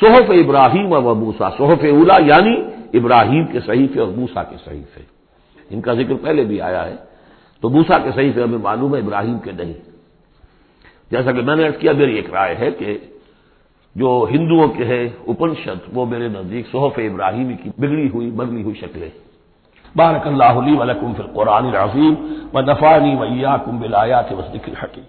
صحف 0.00 0.30
ابراہیم 0.30 0.92
اور 0.92 1.02
موسا 1.02 1.50
صحف 1.50 1.84
اولا 1.84 2.16
یعنی 2.16 2.62
ابراہیم 2.98 3.46
کے 3.46 3.60
صحیفے 3.60 4.00
اور 4.00 4.08
موسا 4.08 4.42
کے 4.42 4.56
صحیفے۔ 4.64 5.00
ان 5.70 5.80
کا 5.80 5.94
ذکر 5.94 6.14
پہلے 6.22 6.44
بھی 6.44 6.60
آیا 6.60 6.86
ہے۔ 6.86 6.96
تو 7.60 7.68
موسا 7.68 7.98
کے 7.98 8.10
صحیفے 8.14 8.42
ہمیں 8.42 8.58
معلوم 8.58 8.94
ہے، 8.94 9.00
ابراہیم 9.00 9.38
کے 9.38 9.52
نہیں۔ 9.52 9.72
جیسا 11.10 11.32
کہ 11.32 11.42
میں 11.42 11.56
نے 11.56 11.68
کیا، 11.78 11.92
میری 11.92 12.16
ایک 12.16 12.30
رائے 12.30 12.56
ہے 12.58 12.70
کہ 12.70 12.98
جو 13.96 14.10
ہندوؤں 14.30 14.68
کے 14.68 14.84
ہے 14.84 15.02
اپنشد، 15.28 15.78
وہ 15.94 16.06
میرے 16.06 16.28
نزدیک 16.28 16.64
صحف 16.72 16.98
ابراہیمی 16.98 17.56
کی 17.62 17.70
بگڑی 17.78 18.08
ہوئی 18.14 18.30
بدلی 18.30 18.62
ہوئی 18.62 18.74
شکلیں 18.74 19.08
بارک 19.96 20.26
اللہ 20.26 20.58
علی 20.60 20.74
ولکم 20.76 21.12
فی 21.16 21.22
القرآن 21.22 21.66
العظیم 21.66 22.14
و 22.52 22.60
نفانی 22.60 23.14
ویا 23.20 23.56
کم 23.64 23.78
بلایا 23.78 24.22
کے 24.22 24.34
وسط 24.34 24.68
الحکیم۔ 24.68 25.08